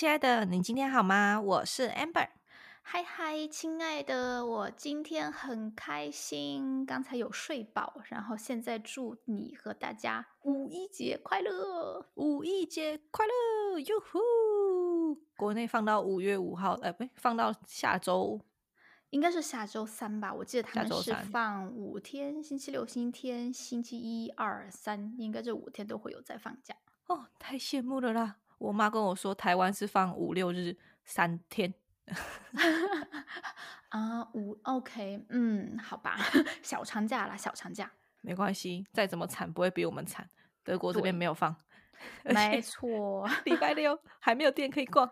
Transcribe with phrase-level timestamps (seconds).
[0.00, 1.38] 亲爱的，你今天好吗？
[1.38, 2.26] 我是 Amber。
[2.80, 15.20] 嗨嗨，亲爱的，我今天很开心，刚才有睡饱，然后现在祝你和大家五一节快乐，五一节快乐，哟呼！
[15.36, 18.40] 国内放到五月五号，呃，不，放到下周，
[19.10, 20.32] 应该是下周三吧？
[20.32, 26.74] 我记得他们是放五天，星期六、星期天、星期一、二、三，应该这五天都会有在放假。
[27.08, 28.36] 哦，太羡慕了啦！
[28.60, 31.72] 我妈跟我说，台湾是放五六日三天，
[33.88, 36.18] 啊，五 OK，嗯，好吧，
[36.62, 40.28] 小长假啦，小长假，没关系，再怎么惨不会比我们惨。
[40.62, 41.56] 德国这边对没有放，
[42.22, 43.26] 没 错。
[43.46, 45.10] 礼拜六还没有店可以逛，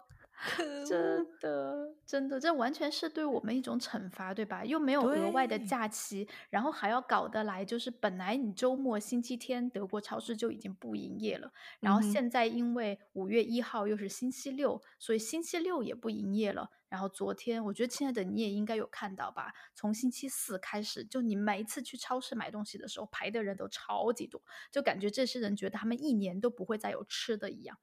[0.87, 4.65] 真的，真的，这完全是对我们一种惩罚，对吧？
[4.65, 16.71] 又没有额外的假期，然后还要搞得来，就是本来你周末星期天德国超市就已经不营业了，然后现在因为五月一号又是星期六，所以星期六也不营业了。
[16.88, 19.52] 然后昨天，我觉得亲爱的你也应该有看到吧？
[19.74, 24.40] 从星期四开始，就你每一次去超市买东西的时候，排的人都超级多，
[24.71, 27.77] 就感觉这些人觉得他们一年都不会再有吃的一样。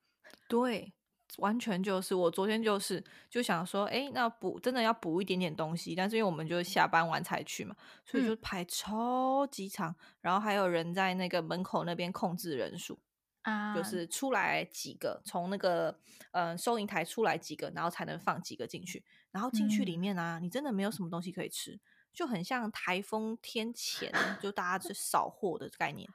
[0.50, 0.96] 对，
[1.38, 13.00] 完全就是我昨天就是就想说，哎，那补真的要补一点点东西，但是因为我们就是下班完才去嘛，所以就嗯排超级长，然后还有人在那个门口那边控制人数，
[13.42, 16.00] 啊，就是出来几个，从那个
[16.32, 21.80] 呃收银台出来几个，然后才能放几个进去，然后进去里嗯面啊，你真的没有什么东西可以吃，
[22.14, 26.10] 就很像台风天前就大家是 扫货的概念。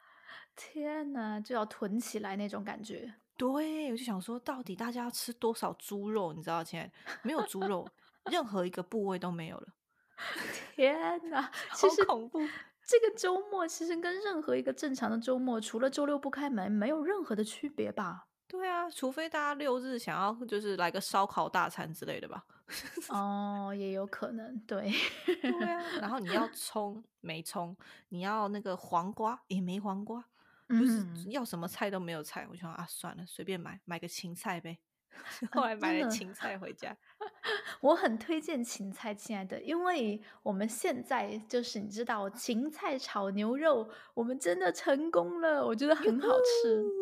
[0.56, 3.14] 天呐，就要囤起来那种感觉。
[3.40, 6.34] 对，我就想说，到底大家要吃多少猪肉？
[6.34, 7.88] 你知道，现在没有猪肉，
[8.30, 9.68] 任何一个部位都没有了，
[10.76, 12.38] 天呐，好其实恐怖。
[12.84, 18.26] 这个周末其实跟任何一个正常的周末，除了周六不开门，没有任何的区别吧？
[18.46, 22.44] 对啊，除非大家六日想要就是来个烧烤大餐之类的吧。
[23.08, 24.92] 哦，也有可能，对，
[25.24, 27.74] 对啊，然后你要 葱没葱，
[28.10, 30.22] 你要那个黄瓜也没黄瓜，
[30.70, 32.46] 就是嗯，要什么菜都没有菜。
[32.48, 34.78] 我就想啊，算了，随便买买个芹菜呗。
[35.50, 36.96] 后来买了芹菜回家。
[37.80, 46.99] 我很推荐芹菜，亲爱的，因为我们现在就是你知道芹菜炒牛肉，我们真的成功了，我觉得很好吃。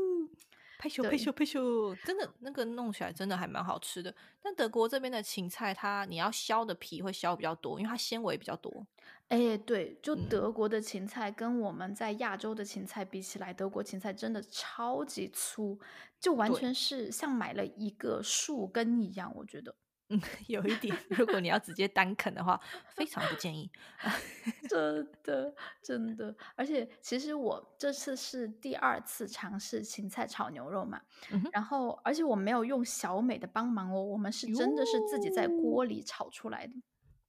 [0.79, 4.15] 呜拍咻拍对咻拍咻，真的那个弄起来真的还蛮好吃的。
[4.41, 8.87] 但德国这边的芹菜，它你要削的皮会削比较多，因为它纤维比较多。
[9.29, 15.79] 哎，对，就嗯德国的芹菜跟我们在亚洲的芹菜比起来，德国芹菜真的超级粗，
[16.21, 19.75] 就完全是像买了一个树根一样，我觉得。
[20.11, 22.59] 嗯， 有一点，如果你要直接单啃的话，
[22.95, 23.71] 非常不建议。
[24.69, 36.75] 真的，真的，而且其实我这次是第二次尝试芹菜炒牛肉嘛，嗯然后而且我没有用小美的帮忙哦，我们是真的是自己在锅里炒出来的。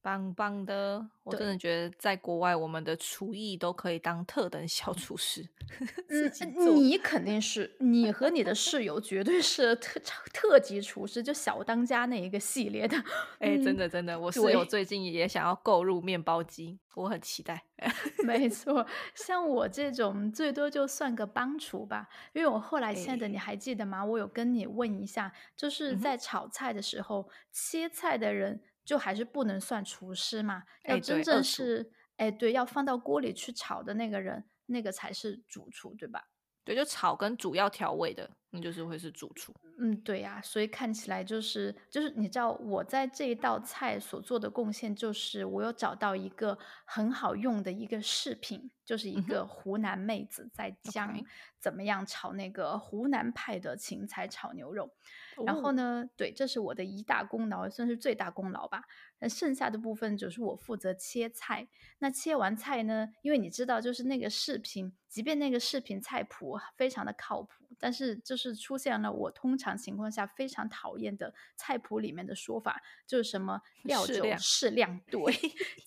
[0.02, 5.46] 棒棒的，我真的觉得在国外，我们的厨艺都可以当特等小厨师，
[6.74, 10.00] 你肯定是，你和你的 室友绝对是特
[10.32, 12.96] 特级厨师，就小当家那一个系列的。
[13.38, 14.64] 哎、真嗯，的真的，我室友。
[14.64, 17.64] 最近也想要购入面包机，我很期待。
[18.24, 24.04] 没错，像我这种最多就算个帮厨吧，因为我后来，亲爱的，你哎，还记得吗？
[24.04, 36.24] 我有跟你问一下，就是在炒菜的时候，切菜的人就还是不能算厨师嘛，要哎，真，正是，哎，对，要放到锅里去炒的那个人，那个才是主厨，对吧？
[36.64, 39.54] 对，就炒跟主要调味的，那就是会是主厨。
[39.78, 51.16] 嗯，对呀，所以看起来就是就是你知道我在这一道菜所做的贡献，就是我有找到一个很好用的一个视频，就是一个湖南妹子在讲
[51.60, 54.90] 怎么样炒那个湖南派的芹菜炒牛肉。
[55.46, 58.82] 然后哦，呢，对，这是我的一大功劳，算是最大功劳吧。
[59.18, 61.68] 那剩下的部分就是我负责切菜。
[61.98, 67.48] 那切完菜呢，因为你知道，就是那个视频，即便那个视频菜谱非常的靠谱，
[67.78, 75.20] 但是就是出现了我通常情况下非常讨厌的菜谱里面的说法，就是什么 料酒适量，适量，对，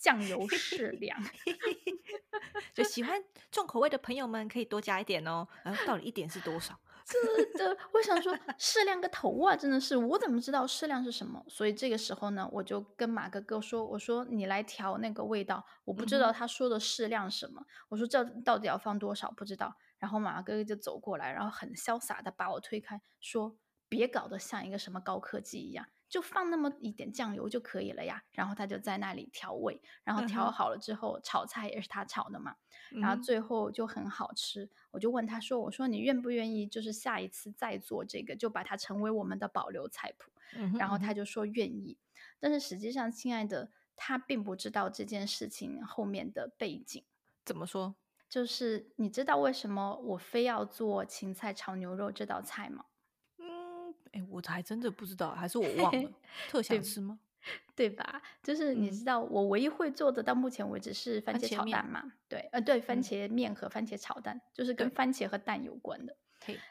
[0.00, 1.20] 酱油适量。
[2.72, 5.46] 就喜欢重口味的朋友们可以多加一点哦。
[5.62, 6.78] 然后到底一点是多少？
[7.06, 9.54] 真的，我想说适量个头啊！
[9.54, 11.44] 真的是，我怎么知道适量是什么？
[11.48, 17.62] 所以这个时候呢，我就跟马哥哥说：“我说你来调那个味道，我不嗯知道，他说的适量什么。
[17.90, 19.30] 我说这到底要放多少？
[19.36, 19.76] 不知道。
[19.98, 23.58] 然后马哥哥就走过来，然后很潇洒的把我推开，说
[23.88, 28.22] ：“别搞得像一个什么高科技一样，就放那么一点酱油就可以了呀。
[28.32, 32.56] 然后他就在那里调味，然后调好了之后，炒菜也是他炒的嘛。
[32.90, 34.70] 然后最后就很好吃。
[34.90, 40.30] 我就问他说：“我说你愿不愿意，就是下一次再做这个，就把它成为我们的保留菜谱？”
[40.78, 41.98] 然后他就说愿意。
[42.38, 47.02] 但是实际上，亲爱的，他并不知道这件事情后面的背景。
[47.44, 47.96] 怎么说？
[48.28, 52.84] 就是你知道为什么我非要做芹菜炒牛肉这道菜吗？
[54.14, 56.10] 嗯，哎，我还真的不知道，还是我忘了。
[56.48, 57.18] 特想吃吗？
[57.76, 58.22] 对吧？
[58.42, 62.12] 就是你知道，我唯一会做的到目前为止是番茄炒蛋嘛？
[62.28, 66.16] 对，呃，对，番茄面和番茄炒蛋，就是跟番茄和蛋有关的。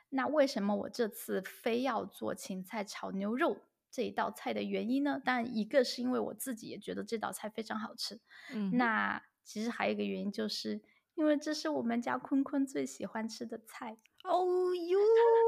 [0.10, 3.58] 那为什么我这次非要做芹菜炒牛肉
[3.92, 5.22] 这一道菜的原因呢？
[5.24, 8.20] 当然，一个是因为我自己也觉得这道菜非常好吃。
[8.52, 10.82] 嗯，那其实还有一个原因就是。
[11.16, 15.00] 因为这是我们家坤坤最喜欢吃的菜哦哟，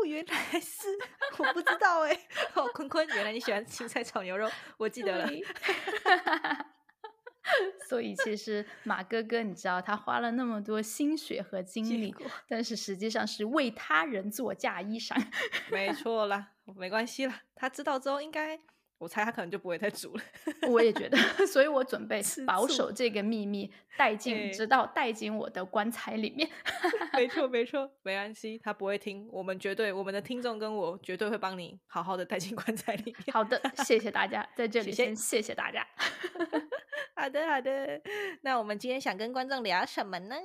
[0.05, 0.87] 原来是
[1.37, 5.29] 我不知道哎，哦，坤坤，原来你喜欢青菜炒牛肉，我记得了。
[7.87, 12.13] 所以其实马哥哥，你知道他花了那么多心血和精力，
[12.49, 15.15] 但是实际上是为他人做嫁衣裳。
[15.71, 18.59] 没错啦，没关系啦，他知道之后应该。
[19.05, 20.23] 我猜他可能就不会再煮了。
[20.67, 21.15] 我也觉得，
[21.45, 26.49] 所以我准备保守这个秘密，带进直到带进我的棺材里面。
[27.13, 29.29] 没错， 没错，没关系，他不会听。
[29.31, 33.31] 我们绝对，我们的听众跟我绝对会帮你好好的带进棺材里面。
[33.31, 35.85] 好的，谢谢大家，在这里先谢谢大家。
[37.15, 38.01] 好的，好的。
[38.41, 40.35] 那我们今天想跟观众聊什么呢？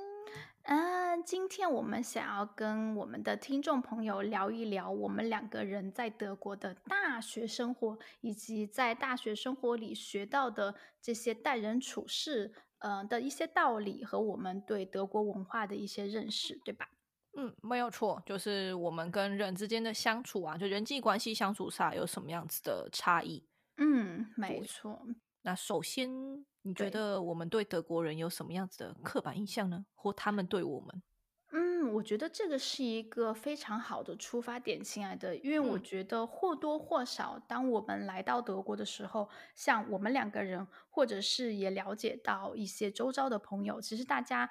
[0.63, 16.91] 嗯，今天我们想要跟我们的听众朋友聊一聊我们两个人在德国的大学生活，以及在大学生活里学到的这些待人处事，呃的一些道理和我们对德国文化的一些认识，对吧？
[17.37, 23.47] 嗯，没有错，就是我们跟人之间的相处啊，就人际关系相处上有什么样子的差异？
[23.77, 25.05] 嗯，没错。
[25.41, 26.45] 那首先。
[26.63, 29.83] 你觉得我们对德国人有什么样子的刻板印象呢？
[29.95, 31.01] 或他们对我们？
[31.49, 35.35] 嗯，我觉得这个是一个非常好的出发点，亲爱的。
[35.37, 44.47] 因为我觉得或多或少，当我们来到德国的时候，像我们两个人，或者是也了解到一些周遭的朋友，其实大家。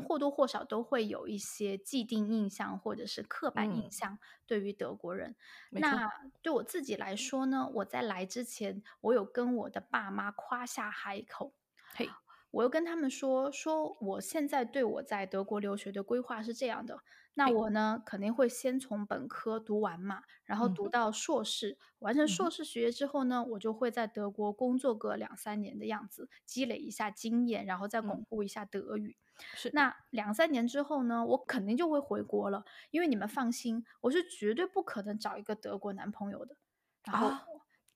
[0.00, 5.34] 或多或少都会有一些既定印象或者是刻板印象对于德国人。
[5.70, 6.08] 那。
[6.40, 11.52] 对我自己来说呢，我在来之前，我有跟我的爸妈夸下海口，
[11.94, 12.10] 嘿，
[12.50, 17.02] 我又跟他们说，说我现在对我在德国留学的规划是这样的。
[17.34, 22.50] 那我呢，肯定会先从本科读完嘛，然后读到硕士，完成硕。
[22.50, 29.16] 士学业之后呢，我就会在德国工作个两三年的样子，积累一下经验，然后再巩固一下德语。
[29.54, 36.56] 是，那两三年之后呢，我肯定就会回国了，因为你们放心，我是绝对不可能找一个德国男朋友的。
[37.04, 37.32] 然后。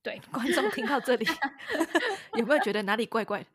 [0.03, 1.27] 对，观众听到这里，
[2.39, 3.49] 有没有觉得哪里怪怪的？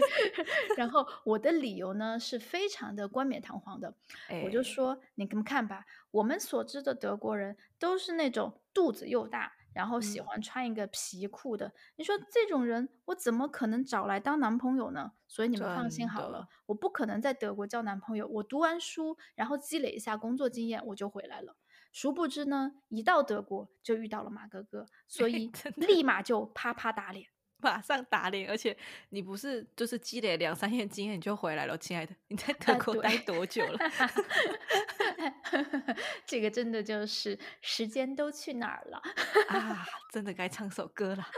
[0.74, 3.94] 然后我的理由呢是非常的冠冕堂皇的，
[4.42, 11.70] 我就说你们看吧，我们所知的德国人都是那种肚子又大，然后喜欢穿一个皮裤的。
[11.96, 15.12] 你说这种人，我怎么可能找来当男朋友呢？
[15.28, 18.26] 所以你们放心好了，我不可能在德国交男朋友。
[18.26, 21.56] 我读完书，然后积累一下工作经验，我就回来了。
[21.92, 27.26] 殊不知呢，一到德国就遇到了马哥哥，所以 立马就啪啪打脸，
[27.58, 28.48] 马上打脸。
[28.48, 28.76] 而且
[29.10, 33.78] 你不是就是积累两三年经验你就回来了，亲爱的，你在德国待多久了？
[36.26, 39.00] 这个真的就是时间都去哪儿了
[39.48, 39.86] 啊！
[40.12, 41.26] 真的该唱首歌了。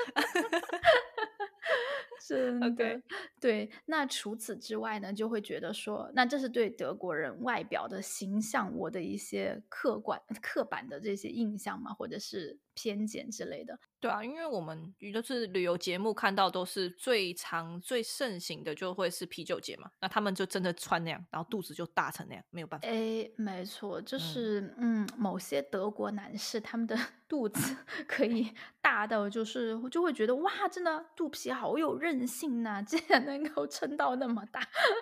[2.27, 3.01] 真的
[3.41, 12.59] 对，那除此之外呢，就会觉得说，那这是对德国人外表的形象，我的一些客观、刻板的这些印象嘛，或者是。
[12.79, 19.91] 偏见之类的，对啊，因为我们都是旅游节目看到都是最常、最盛行的，就会是啤酒节嘛。
[20.01, 22.87] 那他们就真的穿那样，然后肚子就大成那样，没有办法。
[22.87, 26.97] 哎，没错，就是嗯，某些德国男士他们的
[27.29, 34.61] 肚子可以大到，就是就会觉得哇，真的肚皮好有韧性呐，竟然能够撑到那么大。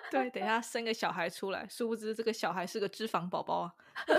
[0.09, 3.73] 对，等下生个小孩出来，殊不知这个小孩是个脂肪宝宝啊。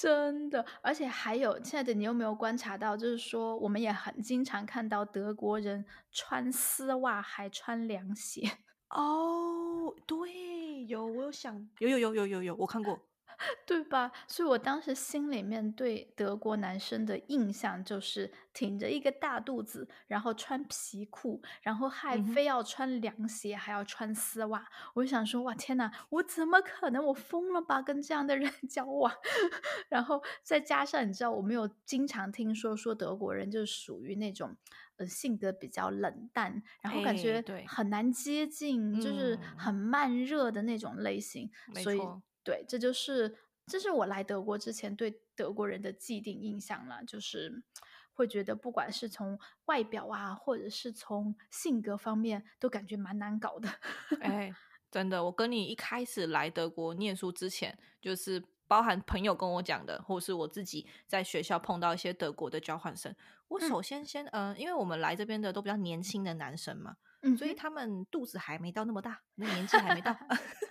[0.00, 2.96] 真的，而且还有，亲爱的，你有没有观察到？
[2.96, 8.40] 就是说，我们也很经常看到德国人穿丝袜还穿凉鞋
[8.88, 9.94] 哦。
[10.06, 13.09] 对，有，我有想，有有有有有有，我看过。
[13.66, 14.10] 对吧？
[14.26, 24.66] 所以我当时心里面对德国男生的印象就是挺着一个大肚子，然后穿皮裤，然后还非要穿凉鞋，还要穿丝袜。
[24.94, 27.04] 我就想说，哇，天呐，我怎么可能？
[27.04, 27.80] 我疯了吧？
[27.82, 29.12] 跟这样的人 交往？
[29.88, 34.56] 然后再加上你知道，我没有经常听说说德国人就是属于那种
[34.96, 41.50] 呃性格比较冷淡，然后感哎觉对很难接近，就是嗯很慢热的那种类型。
[41.82, 42.00] 所以
[42.42, 47.62] 对，这就是这是我来德国之前对德国人的既定印象了，就是
[48.12, 53.68] 会觉得不管是从外表啊，或者是从性格方面，都感觉蛮难搞的。
[54.20, 54.52] 哎，
[54.90, 63.14] 真的，我跟你一开始来德国念书之前，就是包含朋友跟我讲的，或是我自己在学校碰到一些德国的交换生，
[63.48, 70.14] 我嗯首先先呃，因为我们来这边的都比较年轻的男生嘛，嗯所以他们肚子还没到那么大，那年纪还没到。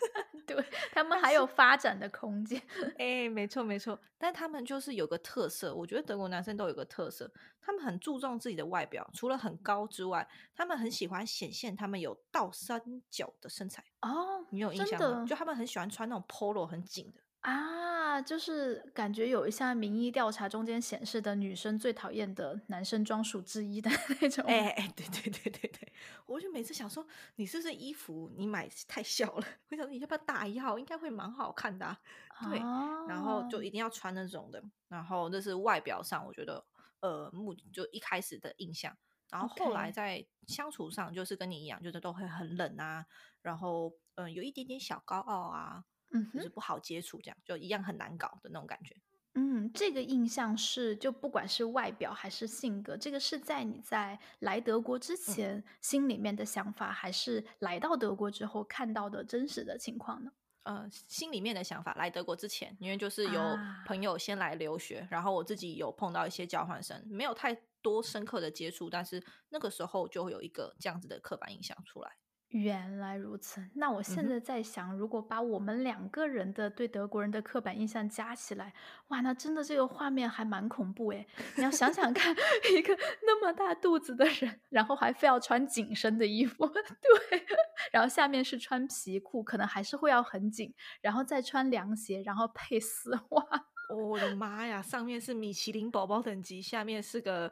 [0.56, 2.62] 对他们还有发展的空间。
[2.98, 13.84] 哎、没错没错，但他们就是有个特色，我觉得德国男生都有个特色，他们很注重自己的外表，除了很高之外，他们很喜欢显现他们有倒三角的身材。
[14.01, 15.25] 哦，你有印象吗？
[15.27, 17.22] 就他们很喜欢穿那种 polo 很紧的。
[17.41, 24.43] 啊，就是感觉有一项民意调查中间显示的女生最讨厌的男生装束之一的 那种。
[24.46, 25.93] 哎哎哎，对对对对对，
[26.25, 27.05] 我就每次想说，
[27.36, 29.46] 你是不是衣服你买太小了？
[29.69, 32.01] 我想说你要不要大一号，应该会蛮好看的、啊。
[32.50, 32.60] 对，
[33.08, 34.62] 然后就哦一定要穿那种的。
[34.89, 36.65] 然后这是外表上，我觉得
[37.00, 38.96] 呃，目就一开始的印象。
[39.29, 43.05] 然后后来 OK 在相处上，就是跟你一样，就是都会很冷啊，
[43.41, 48.95] 然后嗯、呃有一点点小高傲啊，嗯哼就是不好接触，这样就一样很难搞的那种感觉。
[49.35, 60.31] 嗯，这个印象是，就不管是外表还是性格，这个是在你在来德国之前、心里面的想法，还是来到德国之后看到的真实的情况呢？
[60.63, 72.17] 呃，心里面的想法，来德国之前，因为就是有啊朋友先来留学，然后我自己有碰到一些交换生，没有太多深刻的接触，但是那个时候就会有一个这样子的刻板印象出来。
[72.50, 78.74] 原来如此，那我现在在想，如果把我们两个人的对德国人的刻板印象加起来，
[79.10, 81.27] 哇，那真的这个画面还蛮恐怖诶。
[81.58, 82.36] 你要想想看，
[82.75, 87.46] 一个那么大肚子的人，然后还非要穿紧身的衣服， 对，
[87.91, 93.44] 然后下面是穿皮裤，可能还是会要很紧，然后再穿凉鞋，然后配丝袜，
[93.89, 97.51] 哦我的妈呀，上面是米其林宝宝等级，下面是个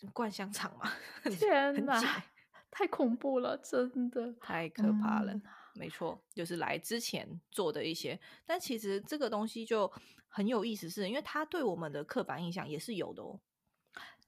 [0.12, 0.90] 灌香肠嘛，
[1.30, 2.22] 天哪很紧，
[2.70, 4.32] 太恐怖了，真的。
[4.40, 5.32] 太可怕了。
[5.32, 5.42] 嗯
[5.78, 9.92] 没错，就是来之前做的一些，但其实这个东西就
[10.26, 13.38] 很有意思是，因为它对我们的刻板印象也是有的哦。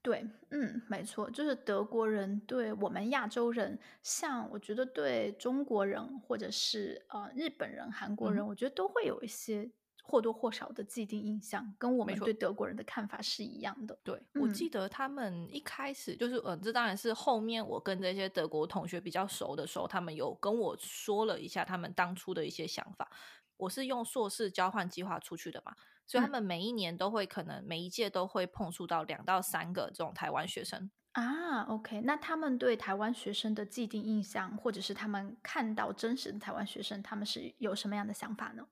[0.03, 9.71] 对，嗯，没错，就是德国人对我们亚洲人，像我觉得对中国人或者是呃日本人、韩国人，嗯我觉得都会有一些
[10.09, 13.97] 或多或少的既定印象，跟我们对德国人的看法是一样的。
[14.03, 23.11] 对，我记嗯得他们一开始就是，呃，这当然是后面我跟这些德国同学比较熟的时候，他们有跟我说了一下他们当初的一些想法。
[23.59, 25.75] 我是用硕士交换计划出去的嘛，
[26.07, 30.91] 所以他嗯们每一年都会可能每一届都会碰触到两到三个这种台湾学生。
[31.13, 38.65] 啊，OK，那他们对台湾学生的既定印象，或者是他们看到真实的台湾学生，他们是有什么样的想法呢？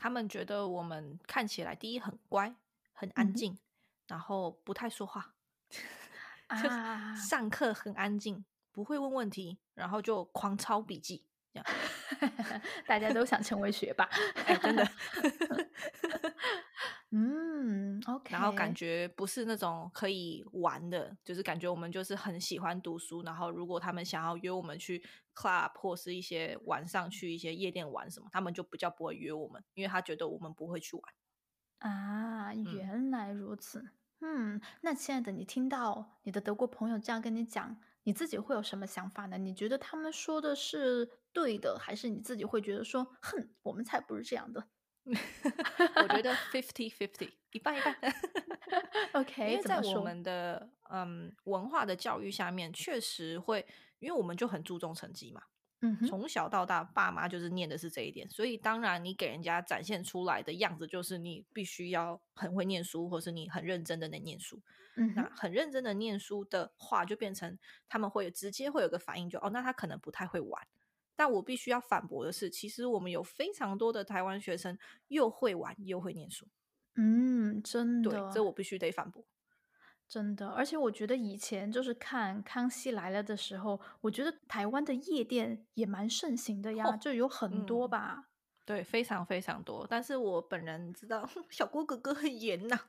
[0.00, 2.54] 他们觉得我们看起来第一很乖，
[2.94, 3.58] 很安静，
[4.06, 5.34] 然后不太说话，
[6.62, 6.68] 就
[7.14, 8.42] 上课很安静，
[8.72, 11.66] 不会问问题，然后就狂抄笔记，这样。
[12.88, 14.04] 大家都想成为学霸，
[14.46, 14.84] 哎，真的。
[17.12, 23.22] 嗯，OK，然后感觉不是那种可以玩的，就是感觉我们就是很喜欢读书。
[23.24, 25.02] 然后如果他们想要约我们去
[25.34, 31.04] club 或是一些晚上去一些夜店玩什么，他们就比较不会约我们，因为他觉得我们不会去玩。
[31.78, 33.90] 啊，原来如此。
[34.20, 39.38] 嗯，那亲爱的，你听到你的德国朋友这样跟你讲，你自己会有什么想法呢？
[39.38, 44.68] 你觉得他们说的是对的，还是你自己会觉得说，哼，我们才不是这样的
[46.02, 47.96] 我觉得 fifty fifty 一半一半。
[48.02, 50.00] 因？OK，因为在我？
[50.02, 53.66] 们的嗯文化的教育下面，确实会，
[53.98, 55.42] 因为我们就很注重成绩嘛，
[55.80, 64.62] 嗯，从小到大，爸妈就是念的是这一点，所以当然你给人家展现出来的样子，就是你必须要很会念书，或是你很认真的能念书。
[65.16, 70.66] 那，很认真的念书的话，就变成他们会直接会有个反应就，哦，那他可能不太会玩。
[71.20, 76.46] 但我必须要反驳的是，其实我们有非常多的台湾学生又会玩又会念书，
[76.96, 79.22] 嗯，真对，的，这我必须得反驳。
[80.08, 88.24] 真的，而且我觉得以前就是看《康熙来了》的时候，我觉得台湾的夜店也蛮盛行的呀，嚯就有很多嗯吧。
[88.64, 89.86] 对，非常非常多。
[89.90, 92.80] 但是我本人知道 小郭哥哥很严呐、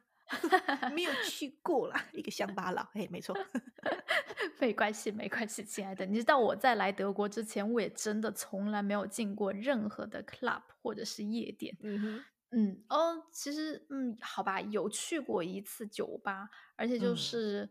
[0.94, 2.88] 没有 去过啦，一个乡巴佬。
[2.94, 3.36] 哎，没错，
[4.60, 6.06] 没关系，没关系，亲爱的。
[6.06, 11.78] 你知道我在来德国之前，我也真的从来没有进过任何的 club 或者是夜店。
[11.82, 17.70] 嗯哼，嗯，哦，其实，嗯，好吧，有去过一次酒吧，而且就嗯是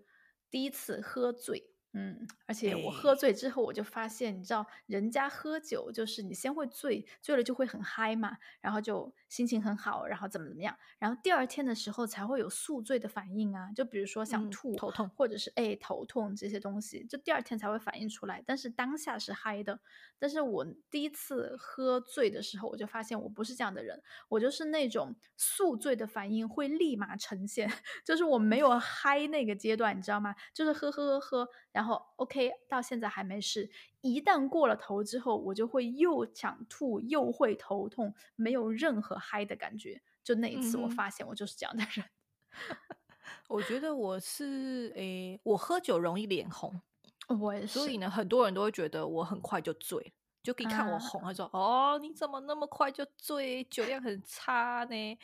[0.51, 1.67] 第一次喝醉。
[1.93, 19.81] 嗯，而且我哎喝醉之后，我就发现，你知道，人家喝酒就是你先会醉，醉了就会很嗨嘛，然后就心情很好，然后怎么怎么样，然后第二天的时候才会有宿醉的反应啊，就比如说想嗯吐、头痛或者是哎头痛这些东西，就第二天才会反应出来，但是当下是嗨的。
[20.19, 27.71] 但是我第一次喝醉的时候，我就发现我不是这样的人，我就是那种宿醉的反应会立马呈现，
[28.05, 30.35] 就是我没有嗨那个阶段，你知道吗？
[30.53, 33.71] 就是喝喝喝喝，然后 OK 到现在还没事，
[34.01, 40.03] 一旦过了头之后，我就会又想吐又会头痛，没有任何嗨的感觉。
[40.23, 42.05] 就那一次，我发现我就是这样的人。
[43.49, 46.81] 我觉得我是诶，我喝酒容易脸红，
[47.29, 53.63] 我也是，所以呢，很多人都会觉得我很快就醉就可以看我啊红，他说：“哦，你怎么那么快就醉？
[53.65, 55.19] 酒量很差呢？”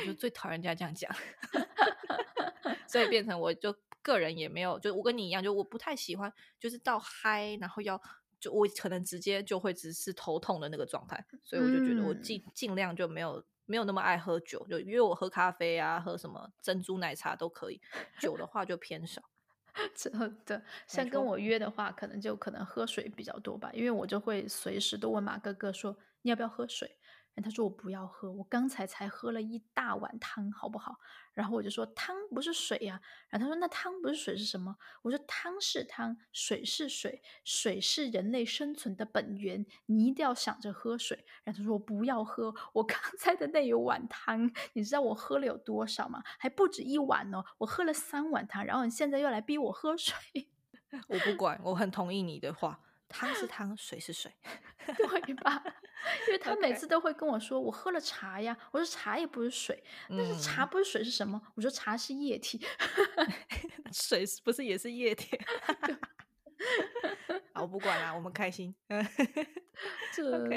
[0.00, 1.14] 我就最讨厌人家这样讲，
[2.88, 8.00] 所以变成我就个人也没有，就我跟你一样，就我不太喜欢，就是到嗨，然后要
[8.42, 12.20] 就我可能直接就会只是头痛的那个状态，所以我就觉得我嗯。
[12.20, 17.80] 尽尽量就没有没有那么爱喝酒，就约我喝咖啡啊，喝什么珍珠奶茶都可以，
[18.20, 19.22] 酒的话就偏少。
[19.94, 20.12] 真
[20.44, 21.38] 的，像跟我。
[21.38, 26.98] 约的话，可能就可能喝水比较多吧，因为我就会随时都问马哥哥说你要不要喝水，
[27.34, 30.98] 然后他说我不要喝，我刚才才喝了一大碗汤，好不好？
[31.32, 34.76] 然后我就说汤不是水呀、然后他说那汤不是水是什么？
[35.00, 41.24] 我说汤是汤，水是水，水是人类生存的本源，你一定要想着喝水。
[41.42, 46.22] 然后他说我不要喝，我刚才的那一碗汤，你知道我喝了有多少吗？
[46.38, 50.14] 还不止一碗哦，我喝了三碗汤，然后你现在又来逼我喝水，
[51.08, 52.78] 我不管，我很同意你的话，
[53.12, 54.32] 汤是汤，水是水。
[55.24, 55.62] 对吧？
[56.26, 61.40] 因为他每次都会跟我说我喝了茶呀，我说茶也不是水，但是茶嗯不是水是什么？
[61.54, 62.60] 我说茶是液体。
[63.92, 65.38] 水是不是也是液体？
[67.54, 68.74] 好，我不管啦，我们开心。
[70.12, 70.48] 真的，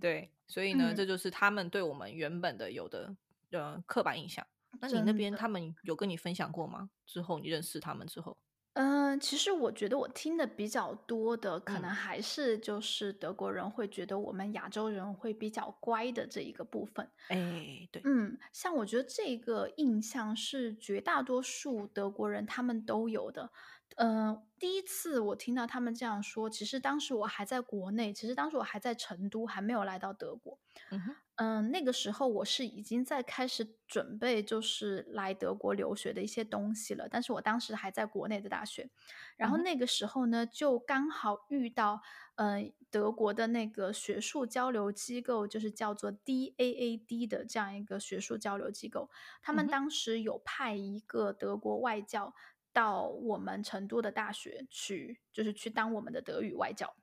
[0.00, 3.14] 对，所以呢，嗯这就是他们对我们原本的有的
[3.52, 4.44] 呃刻板印象。
[4.80, 6.90] 那你那边他们有跟你分享过吗？
[7.06, 8.36] 之后你认识他们之后，
[8.80, 17.10] 嗯，其实我觉得我听的比较多的，可能嗯还是就是德国人会觉得我们亚洲人会比较乖的这一个部分。
[17.26, 23.50] 哎，对，嗯，像我觉得这个印象是绝大多数德国人他们都有的。
[23.96, 30.56] 嗯、第一次我听到他们这样说，其实当时我还在国内，其实当时我还在成都，还没有来到德国。
[30.90, 37.08] 嗯哼，嗯，那个时候我是已经在开始准备，就是来德国留学的一些东西了。
[37.08, 38.90] 但是我当时还在国内的大学，
[39.36, 42.02] 然后那个时候呢，就刚好遇到，
[42.34, 49.08] 嗯、德国的那个学术交流机构，就是叫做 DAAD 的这样一个学术交流机构，
[49.40, 52.34] 他们当时有派一个德国外教
[52.72, 56.96] 到我们成都的大学去，就是去当我们的德语外教。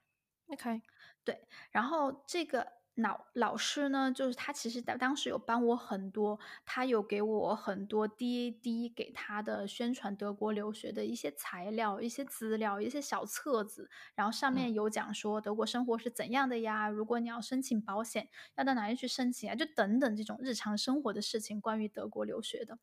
[0.48, 0.82] ，OK，
[1.24, 22.80] 对然后这个老老师呢，就是他其实当当时有帮我很多，他有给我很多 DAD 给他的宣传德国留学的一些材料、一些资料、一些小册子，然后上嗯面有讲说德国生活是怎样的呀，如果你要申请保险，要到哪里去申请啊，就等等这种日常生活的事情，关于德国留学的。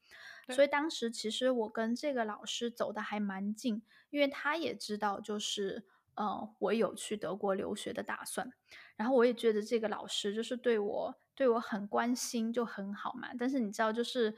[0.50, 8.52] 所以当时其实我跟这个老师走的还蛮近，因为他也知道就是呃我有去德国留学的打算，
[8.96, 13.30] 然后我也觉得这个老师就是对我对我很关心，就很好嘛。
[13.38, 14.36] 但是你知道，就是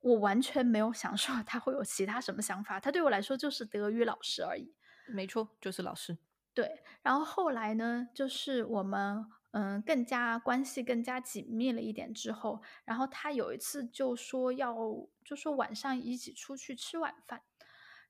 [0.00, 4.74] 我完全没有想说他会有其他什么想法，他对我来说就是德语老师而已。
[5.08, 6.18] 没错，就是老师。
[6.52, 14.74] 对，然后后来呢，就是我们嗯更加关系更加紧密了一点之后，然后他有一次就说要
[15.24, 17.42] 就说晚上一起出去吃晚饭，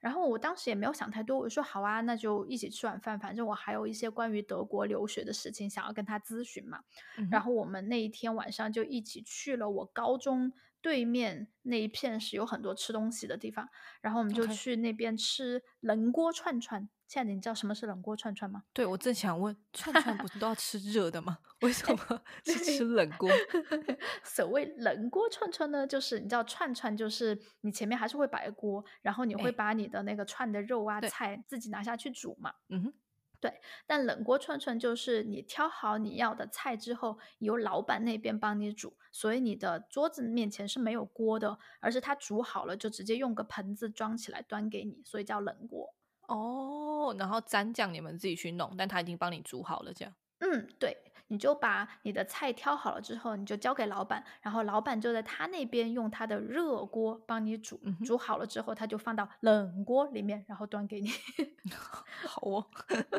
[0.07, 6.79] 然后我当时也没有想太多，我说好啊，那就一起吃晚饭，反正我还有一些关于德国留学的事情想要跟他咨询嘛。
[7.19, 13.69] 嗯然后我们那一天晚上就一起去了我高中对面那一片是有很多吃东西的地方，
[14.01, 16.89] 然后我们就去那边吃冷锅串串。
[17.09, 18.65] 亲爱的你知道什么是冷锅串串吗？
[18.73, 21.39] 对我正想问，串串不是都要吃热的吗？
[21.61, 23.31] 为什么是吃冷锅？
[24.25, 32.53] 所谓冷锅串串呢，就是你知道串串就是你前面还是会摆个锅，然后你会哎把你的那个串的肉啊对菜自己拿下去煮嘛。
[32.71, 32.95] 嗯哼，
[33.41, 45.95] 对，但冷锅串串就是你挑好你要的菜之后，由老板那边帮你煮，所以你的桌子面前是没有锅的，而是他煮好了就直接用个盆子装起来端给你，所以叫冷锅。
[46.29, 50.15] 哦，然后蘸酱你们自己去弄，但他已经帮你煮好了，这样。
[50.41, 61.11] 嗯，对，你就把你的菜挑好了之后，你就交给老板，然后老板就在他那边用他的热锅帮你煮，煮好了之后，他就放到冷锅里面，然后端给你。
[62.27, 62.67] 好哦，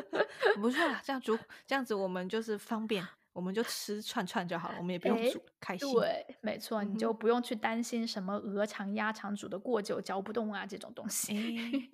[0.60, 5.92] 不错啊，这样煮这样子我们就是方便，我们就吃串串就好了，我们也不用煮，开心。
[5.92, 11.34] 对，没错，你就不用去担心什么鹅肠、鸭肠煮的过久嚼不动啊这种东西。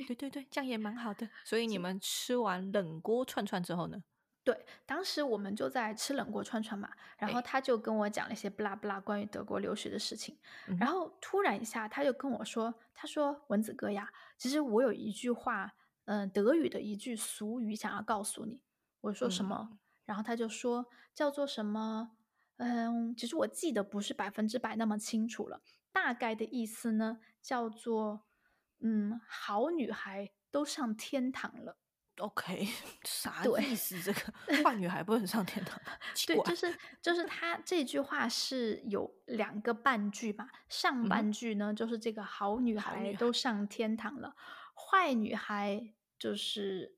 [0.07, 1.29] 对对对，这样也蛮好的。
[1.45, 3.99] 所以你们吃完冷锅串串之后呢？
[4.45, 10.37] 对，当时我们就在吃冷锅串串嘛，然后他就跟我讲了一些不拉不拉关于德国留学的事情，
[10.79, 18.61] 然后突然一下他就跟我说：“他说文子哥呀，其实我有一句话，嗯，德语的一句俗语想要告诉你。”
[19.01, 19.79] 我说什么？
[20.05, 22.11] 然后他就说叫做什么？
[22.59, 28.27] 嗯，其实我记得不是百分之百那么清楚了，大概的意思呢叫做
[28.81, 31.79] 嗯，好女孩都上天堂了。
[32.19, 32.69] OK，
[33.05, 34.01] 啥意思？
[34.01, 35.81] 这个坏女孩不能上天堂？
[36.27, 40.49] 对，就是就是他这句话是有两个半句吧。
[40.69, 44.35] 上半句呢，就是这个好女孩都上天堂了，
[44.75, 46.97] 坏女孩就是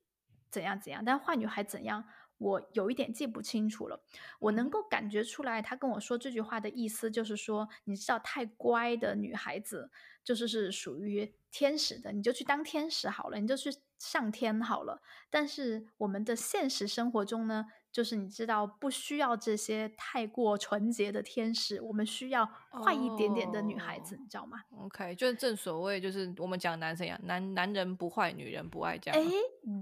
[0.51, 1.03] 怎样怎样。
[1.05, 2.05] 但坏女孩怎样，
[2.39, 4.03] 我有一点记不清楚了。
[4.39, 9.91] 我能够感觉出来，他跟我说这句话的意思就是说，你知道，太乖的女孩子
[10.25, 13.71] 就是是属于天使的，你就去当天使好了，你就去。
[13.99, 17.65] 上天好了，但是我们的现实生活中呢，
[17.97, 29.19] 就是你知道不需要这些太过纯洁的天使，我们需要坏一点点的女孩子，你知道吗？OK，就是正所谓就是我们讲男生呀，男男人不坏，女人不爱这样。
[29.19, 29.27] 哎，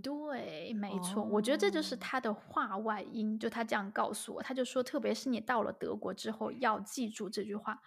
[0.00, 7.82] 对，没错，我觉得这就是他的话外音，就他这样告诉我，他就说，特别是你到了德国之后，要记住这句话。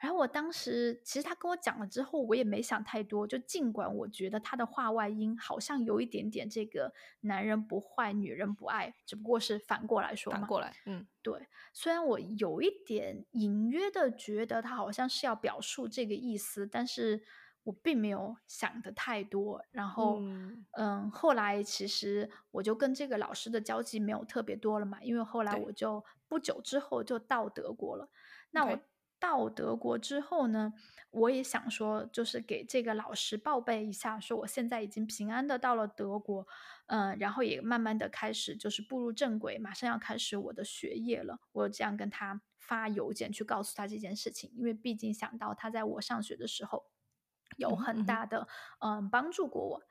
[0.00, 3.26] 然后我当时其实他跟我讲了之后，我也没想太多。
[3.26, 10.38] 就尽管我觉得他的话外音好像有一点点这个男人不坏，女人不爱，只不过是反过来说嘛。
[10.38, 11.46] 反过来，嗯，对。
[11.74, 17.22] 虽然我有一点隐约的觉得他好像是要表述这个意思，但是
[17.64, 19.62] 我并没有想的太多。
[19.70, 20.18] 然后，
[20.78, 28.08] 嗯，后来其实我就跟这个老师的交集没有特别多了嘛，因为后来我就不久之后就到德国了。
[28.52, 28.80] 那我。
[29.20, 30.72] 到德国之后呢，
[31.10, 36.46] 我也想说，就是给这个老师报备一下，说我现在已经平安的到了德国，
[36.86, 41.38] 嗯，然后也慢慢的开始就是步入正轨，马上要开始我的学业了。
[41.52, 46.86] 我这样跟他发邮件去告诉他这件事情，因为毕竟想到他在我上学的时候
[47.58, 49.82] 有很大的嗯帮助过我，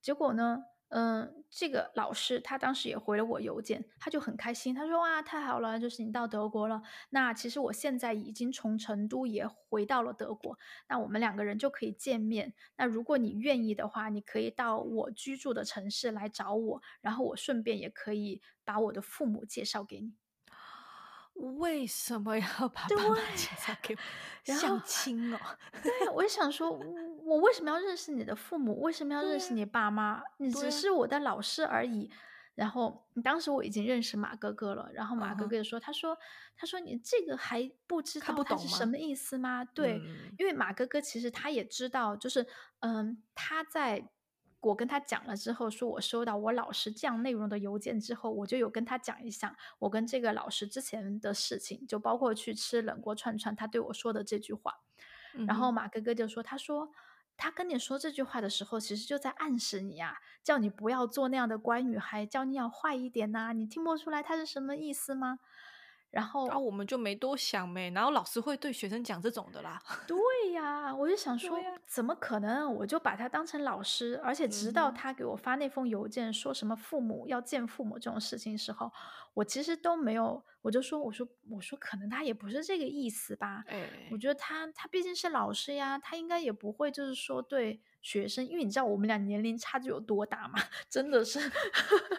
[0.00, 0.62] 结果呢？
[0.88, 6.80] 嗯，这个老师他当时也回了我邮件，他就很开心，他说：“哇，太好了，就是你到德国了。
[7.10, 10.56] 那其实我现在已经从成都也回到了德国，
[10.88, 12.54] 那我们两个人就可以见面。
[12.76, 20.14] 那如果你愿意的话，你可以到我居住的城市来找我，然后我顺便也可以把我的父母介绍给你。”
[21.58, 24.54] 为什么要把爸妈介绍给我？
[24.54, 25.38] 相亲哦？
[25.82, 26.70] 对，我想说，
[27.26, 28.80] 我为什么要认识你的父母？
[28.80, 30.22] 为什么要认识你爸妈？
[30.38, 32.08] 你只是我的老师而已。
[32.54, 34.88] 然后，当时我已经认识马哥哥了。
[34.94, 36.16] 然后马哥哥说：“他说，
[36.56, 39.64] 他说你这个还不知道他是什么意思吗？
[39.64, 40.00] 对，
[40.38, 42.46] 因为马哥哥其实他也知道，就是
[42.80, 44.08] 嗯，他在。”
[44.60, 54.80] 我跟他讲了之后，说我收到我老师这样内容的邮件之后，我就有跟他讲一下我跟这个老师之前的事情，就包括去吃冷锅串串，他对我说的这句话。
[55.46, 56.90] 然后马哥哥就说：“他说
[57.36, 63.52] 他跟你说这句话的时候，其实就在暗示你啊，叫你不要做那样的乖女孩，叫你要坏一点呐。
[63.52, 65.38] 你听不出来他是什么意思吗？”
[66.16, 69.78] 然后啊，我们就没多想没，然后老师会对学生讲这种的啦。
[70.08, 70.16] 对
[70.52, 72.74] 呀，我就想说，怎么可能？
[72.74, 78.90] 我就把他当成老师，而且直到他给我发那封邮件，说什么父母要见父母这种事情时候，
[79.34, 83.62] 我其实都没有，我就说，我说，我说，可能他也不是这个意思吧。
[83.66, 87.82] 哎，我觉得他他毕竟是老师呀，他应该也不会就是说对。
[88.06, 90.60] 学生，因为你知道我们俩年龄差距有多大吗？
[90.88, 91.40] 真的是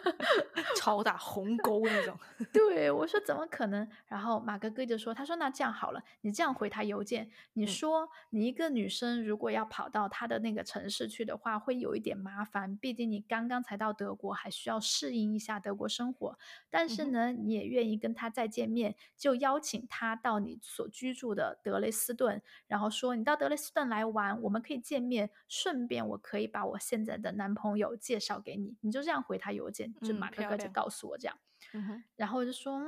[0.76, 2.14] 超大鸿沟那种。
[2.52, 3.88] 对，我说怎么可能？
[4.06, 16.38] 然后马哥哥就说：“他说那这样好了，你这样回他邮件，你说你一个女生如果要跑到他的那个城市去的话，会有一点麻烦，毕竟你刚刚才到德国，还需要适应一下德国生活。
[16.68, 28.76] 但是呢，你也愿意跟他再见面，就邀请他到你所居住的德累斯顿，然后说你到德累斯顿来玩，我们可以见面，顺便我可以把我现在的男朋友介绍给你。
[28.80, 31.38] 你就这样回他邮件，就马哥哥就告诉我这样。”
[32.16, 32.80] 然后我就说，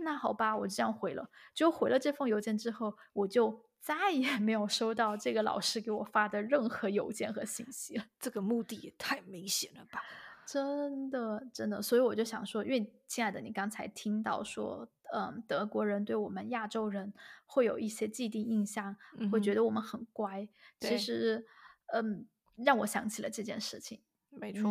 [0.00, 1.30] 那好吧，我就这样回了。
[1.54, 8.04] 就回了这封邮件之后，我就再也没有收到这个老师给我发的任何邮件和信息了。
[8.18, 10.02] 这个目的也太明显了吧！
[10.46, 11.80] 真的，真的。
[11.80, 17.14] 所以我就想说，因为亲爱的，你刚才听到说，嗯，德国人对我们亚洲人
[17.46, 18.96] 会有一些既定印象，
[19.32, 20.46] 会觉得我们很乖。
[20.78, 21.46] 其实，
[21.86, 22.26] 嗯，
[22.56, 24.02] 让我想起了这件事情。
[24.30, 24.68] 没错，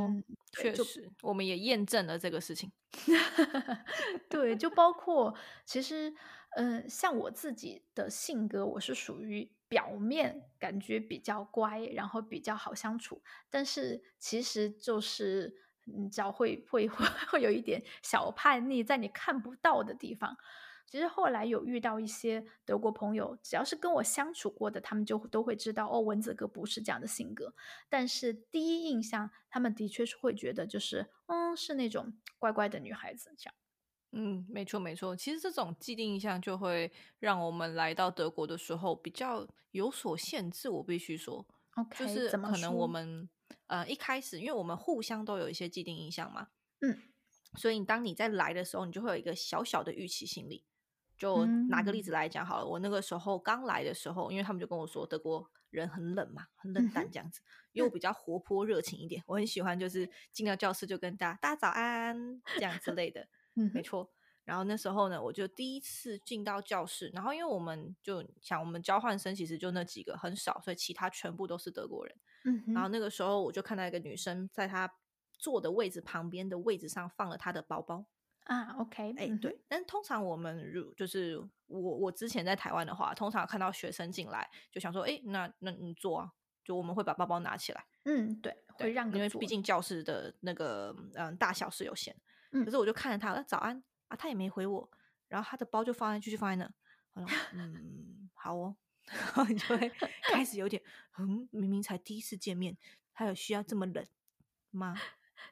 [0.51, 2.71] 确实，我们也验证了这个事情。
[4.29, 6.13] 对，就包括其实，
[6.55, 16.87] 嗯，像我自己的性格，我是属于表面感觉比较乖，然后比较好相处，但是其实就是，你只要会会
[17.29, 20.37] 会有一点小叛逆，在你看不到的地方。
[20.85, 27.53] 其实后来有遇到一些德国朋友，只要是跟我相处过的，他们就都会知道哦，文子哥不是这样的性格。
[27.89, 33.55] 但是第一印象，他们的确是会觉得，就是嗯，是那种乖乖的女孩子这样。
[34.11, 35.13] 嗯，没错没错。
[35.15, 40.69] 其实这种既定印象就会让我们来到德国的时候比较有所限制。
[40.69, 41.45] 我必须说
[41.75, 43.27] ，OK，就是可能我们
[43.67, 46.47] 呃一开始，因为我们互相都有一些既定印象嘛，
[46.79, 47.01] 嗯，
[47.55, 50.63] 所以当你在来的时候，你就会有一个小小的预期心理。
[51.17, 57.41] 就拿个例子来讲好了，我那个时候刚来的时候，因为他们就跟我说德国人很冷嘛，很冷淡这样子。
[57.71, 63.27] 因为我比较活泼热情一点，我很喜欢就是进到教室就跟大家大家早安这样之类的。
[63.55, 64.11] 嗯，没错。
[64.43, 72.15] 然后那时候呢，我就第一次进到教室，然后因为我们就想我们交换生其实就那几个很少，所以其他全部都是德国人。
[72.43, 74.93] 嗯，然后那个时候我就看到一个女生在她
[75.37, 78.05] 坐的位置旁边的位置上放了她的包包。
[78.45, 86.31] 啊，OK，哎，对，但通常我们如就是我我之前在台湾的话，通常看到学生进来，就想说，哎，那那你坐啊，
[86.63, 92.15] 就我们会把包包拿起来，嗯，对，会让，因为毕竟教室的那个嗯大小是有限，
[92.51, 94.89] 可是我就看着他，那早安啊，他也没回我，
[95.27, 96.71] 然后他的包就放在继续放在那，
[97.23, 99.91] 我说嗯好哦，然后你就会
[100.31, 100.79] 开始有点，
[101.17, 102.77] 嗯，明明才第一次见面，
[103.11, 104.05] 还有需要这么冷
[104.69, 104.95] 吗？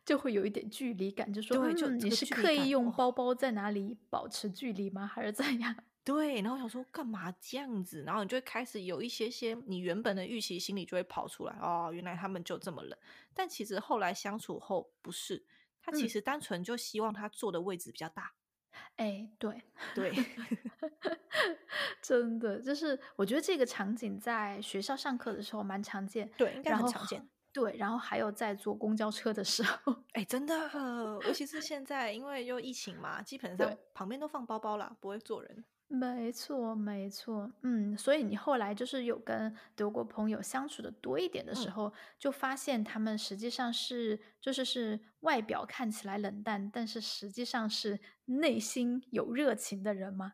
[0.05, 5.05] 就会有一点距离感，就说你是刻意用包包在哪里保持距离吗？
[5.07, 5.75] 还是怎样？
[6.03, 12.97] 对，然后想说干嘛这样子，然后你就会开始有一些些你原本的预期心理就会跑出来哦，原来他们就这么冷。
[13.33, 15.45] 但其实后来相处后不是，
[15.81, 18.33] 他其实单纯就希望他坐的位置比较大。
[18.97, 19.61] 哎，对
[19.95, 20.11] 对，
[22.01, 27.25] 真的就是我觉得这个场景在学校上课的时候蛮常见，对，应该很常见。
[27.53, 30.55] 对，然后还有在坐公交车的时候， 哎，真的，
[31.25, 35.63] 尤其是现在，因为又疫情嘛，基本上旁边都放包包啦，不会坐人。
[35.87, 50.33] 没错，没错，嗯，所以你后来就是有跟德国朋友相处的多一点的时候，就发现他们实际上是，就是是外表看起来冷淡，但是实际上是内心有热情的人吗？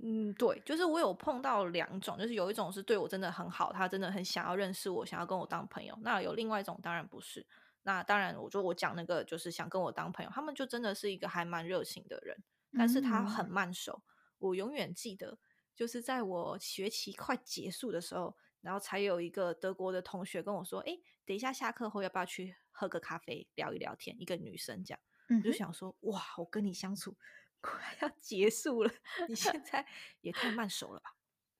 [0.00, 5.96] 嗯，对，就是我有碰到两种，就是有一种是对我真的很好，他真的很想要认识我，想要跟我当朋友。
[6.02, 7.46] 那有另外一种，当然不是。
[7.82, 12.36] 那当然，我就我讲那个就是想跟我当朋友，他们就真的是一个还蛮热情的人，
[12.76, 14.02] 但是他很慢熟。
[14.38, 15.38] 我永远记得，
[15.74, 25.00] 就是在我学期快结束的时候，然后才有一个德国的同学跟我说：“哎，等一下下课后要不要去喝个咖啡聊一聊天？”一个女生这样，
[25.38, 27.16] 我就想说：“哇，我跟你相处。”
[27.62, 28.90] 快要 结束了，
[29.28, 29.86] 你现在
[30.20, 31.14] 也太慢熟了吧？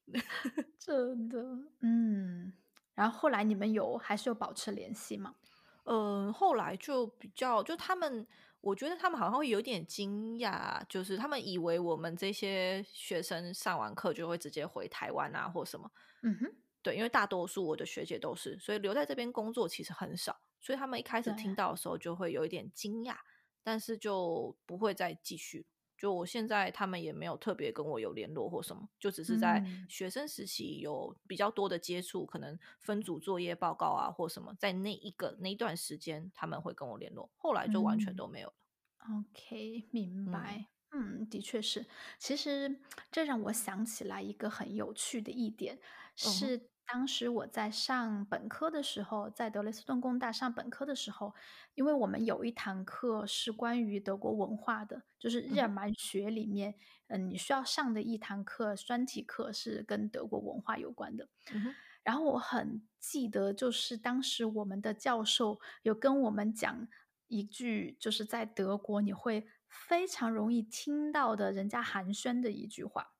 [0.78, 1.40] 真的，
[1.80, 2.52] 嗯。
[2.94, 5.36] 然后后来你们有还是有保持联系吗？
[5.84, 8.26] 嗯，后来就比较，就他们，
[8.60, 15.90] 我觉得他们好像会有点惊讶，就是他们以为我们这些学生上完课就会直接回台湾啊，或什么。
[16.22, 23.16] 嗯哼，对，因为大多数我的学姐都是，所以留在这边工作其实很少，所以他们一开始听到的时候就会有一点惊讶，
[23.62, 25.66] 但是就不会再继续。
[26.02, 38.54] 就我现在，他们也没有特别跟我有联络或什么，就只是在学生时期有比较多的接触，可能分组作业报告啊或什么，在那一个那一段时间他们会跟我联络，后来就完全都没有了。
[38.98, 40.66] OK，明白。
[40.90, 41.86] 嗯，的确是。
[42.18, 42.80] 其实
[43.12, 45.78] 这让我想起来一个很有趣的一点，
[46.16, 51.34] 是当时我在上本科的时候，在德累斯顿工大上本科的时候，
[51.74, 56.74] 因为我们有一堂课是关于德国文化的，就是日耳曼学里面，
[57.08, 61.28] 嗯，你需要上的一堂课，专题课是跟德国文化有关的。
[61.52, 66.88] 嗯然后我很记得，就是当时我们的教授有跟我们讲
[67.28, 73.12] 一句，就是在德国你会非常容易听到的人家寒暄的一句话，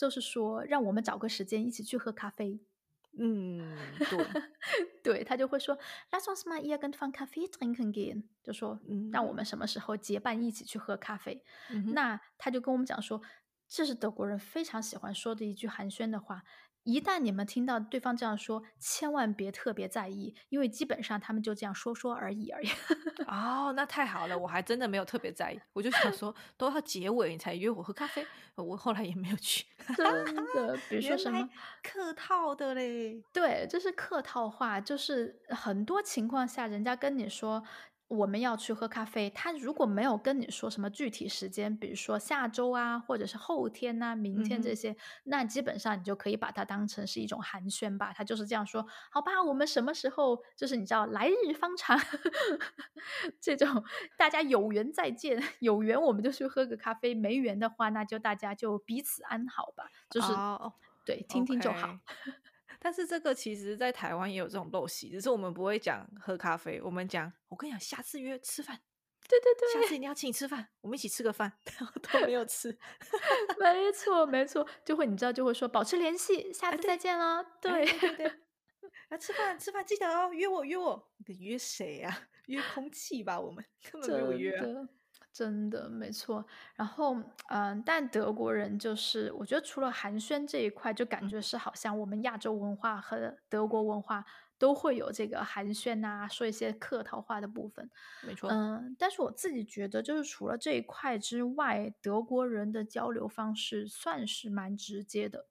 [0.00, 2.58] 就是说让我们找个时间一起去喝咖啡。
[3.18, 3.76] 嗯，
[4.08, 4.26] 对，
[5.02, 5.76] 对他就会说
[6.10, 11.44] ，Lass uns mal irgendwann Kaffee drinking again 就说嗯让我们什么时候结伴一起去喝咖啡。
[11.68, 13.20] 嗯那他就跟我们讲说，
[13.68, 16.44] 这是德国人非常喜欢说的一句寒暄的话。
[16.84, 22.68] 一旦你们听到对方这样说，千万别特别在意，因为基本上他们就这样说说而已而已。
[23.28, 29.66] 哦，那太好了，我还真的没有特别在意，我就想说 都要结尾你才约我喝咖啡，我后来也没有去。
[29.96, 30.06] 真
[30.54, 31.48] 的，比如说什么，
[31.82, 33.22] 客套的嘞？
[33.32, 37.62] 对，这是客套话，就是很多情况下，人家跟你说
[38.10, 48.12] 我们要去喝咖啡，他如果没有跟你说什么具体时间，比如说下周啊，或者是后天呐、明天这些，那基本上你就可以把它当成是一种寒暄吧。
[48.12, 51.96] 他就是这样说，好吧，我们什么时候就是你知道来日方长
[53.40, 53.84] 这种，
[54.18, 60.72] 大家有缘再见，有缘我们就去喝个咖啡，没缘的话，那就大家就彼此安好吧，就是、哦
[61.04, 61.96] 对，听听就好。
[62.82, 68.80] 但是这个其实，在台湾也有这种陋习，只是我们不会讲喝咖啡，我们讲，我跟你讲，下次约吃饭，
[69.28, 69.82] 对对对。
[69.82, 72.76] 下次一定要请你吃饭，我们一起吃个饭，然后都没有吃。
[73.60, 77.44] 没错，没错，就会你知道就会说保持联系，下次再见喽。
[77.60, 78.26] 对，哎对对对，
[79.10, 83.62] 啊，吃饭吃饭记得哦，约我约我，你约谁呀、 约空气吧，我们
[83.92, 84.88] 根本没有约、啊。
[85.34, 86.44] 真的，没错。
[86.74, 87.16] 然后，
[87.50, 94.24] 嗯，但德国人就是，我觉得除了寒暄这一块，就感嗯觉是好像我们亚洲文化和德国文化
[94.58, 97.88] 都会有这个寒暄啊，说一些客套话的部分。
[98.20, 105.46] 没错，嗯，但是我自己觉得，就是除了这一块之外，德国人的交流方式算是蛮直接的。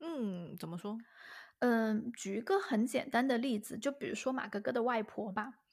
[0.00, 0.98] 嗯，怎么说？
[1.60, 5.63] 嗯，举一个很简单的例子，就比如说马哥哥的外婆吧。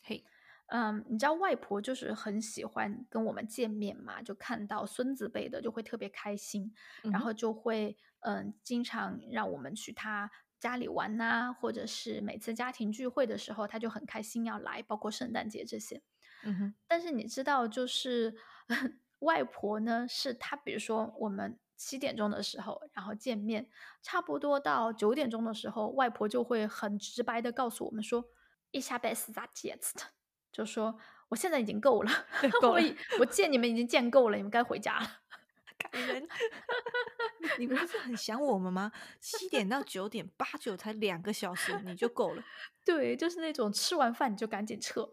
[0.72, 16.02] 嘿，嗯，你知道外婆就是很喜欢跟我们见面嘛，就看到孙子辈的就会特别开心，嗯然后就会嗯经常让我们去她家里玩呐、或者是每次家庭聚会的时候，她就很开心要来，包括圣诞节这些。
[16.44, 18.36] 嗯哼，但是你知道，就是
[19.20, 23.68] 外婆呢，是她，比如说我们七点钟的时候，然后见面，
[24.02, 28.26] 差不多到九点钟的时候，外婆就会很直白的告诉我们说
[28.72, 30.06] ：“Ich habe es satt jetzt。”
[30.52, 30.98] 就说
[31.30, 32.12] 我现在已经够了，
[32.62, 32.80] 够我
[33.20, 35.08] 我见你们已经见够了，你们该回家了。
[35.78, 36.28] 感人。
[37.58, 38.92] 你不是很想我们吗？
[39.20, 42.44] 七点到九点，八九才两个小时，你就够了
[42.86, 45.10] 对，就是那种吃完饭你就赶紧撤。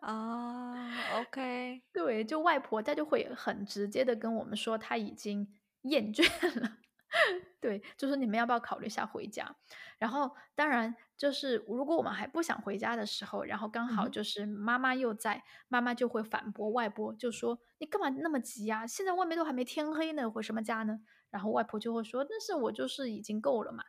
[0.00, 0.90] 啊。
[1.20, 5.48] OK，对，就外婆她就会很直接的跟我们说，她已经
[5.82, 6.76] 厌倦了。
[7.60, 9.56] 对，就是你们要不要考虑一下回家？
[9.98, 21.00] 然后当然就是如果我们还不想回家的时候，然后刚好就是妈妈又在，妈妈就会反驳外婆，就说你干嘛那么急呀、现在外面都还没天黑呢，回什么家呢？
[21.30, 23.84] 然后外婆就会说，但是我就是已经够了嘛。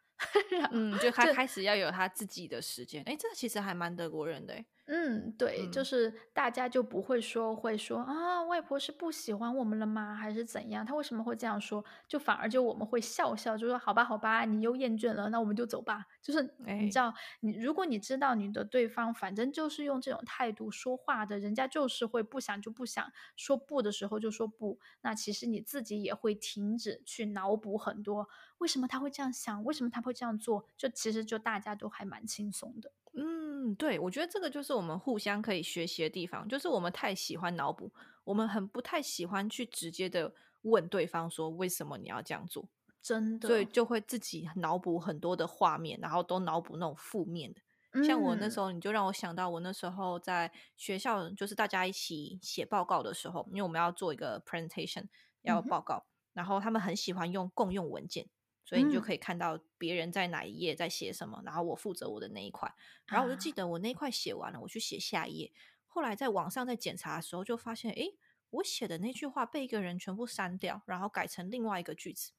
[0.71, 3.01] 嗯，就他开始要有他自己的时间。
[3.07, 4.65] 哎，这个其实还蛮德国人的诶。
[4.93, 10.13] 嗯，对，就嗯是大家就不会说会说啊，外婆是不喜欢我们了吗？
[10.13, 10.85] 还是怎样？
[10.85, 11.81] 她为什么会这样说？
[12.09, 16.05] 就反而就我们会笑笑，就说好吧，好吧，你又厌倦了，那我们就走吧。
[16.21, 28.27] 就是你哎知道，你如果你知道你的对方反正就是用这种态度说话的，人家就是会不想就不想，说不的时候就说不，那其实你自己也会停止去脑补很多，
[28.57, 29.63] 为什么他会这样想？
[29.63, 30.65] 为什么他会这样做？
[30.75, 32.91] 就其实就大家都还蛮轻松的。
[33.13, 37.91] 嗯，对，我觉得这个就是我们互相可以学习的地方，就是我们太喜欢脑补，
[38.23, 42.69] 我们很不太喜欢去直接的问对方说为什么你要这样做，
[43.01, 47.61] 真的，所以就会自己脑补很多的画面，然后都脑补那种负面的。
[48.01, 48.49] 像我那嗯。
[48.49, 55.07] 时候，你就让我想到我那时候在学校，就是大家一起写报告的时候，因为我们要做一个 presentation
[55.41, 58.29] 要报告，然后他们很喜欢用共用文件，
[58.71, 62.73] 所以你就嗯可以看到别人在哪一页在写什么，然后我负责我的那一块，
[63.05, 65.51] 然后我就记啊得我那一块写完了，我去写下一页，
[65.87, 68.17] 后来在网上在检查的时候就发现，诶，
[68.49, 72.31] 我写的那句话被一个人全部删掉，然后改成另外一个句子，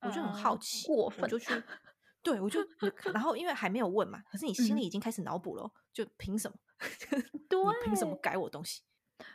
[0.00, 1.52] 我就很好呃奇，过分我就去，
[2.22, 2.60] 对我就，
[3.12, 6.56] 然后因为还没有问嘛，可是你心嗯里已经开始脑补了哦，就凭什么？
[7.46, 8.80] 对 你凭什么改我东西？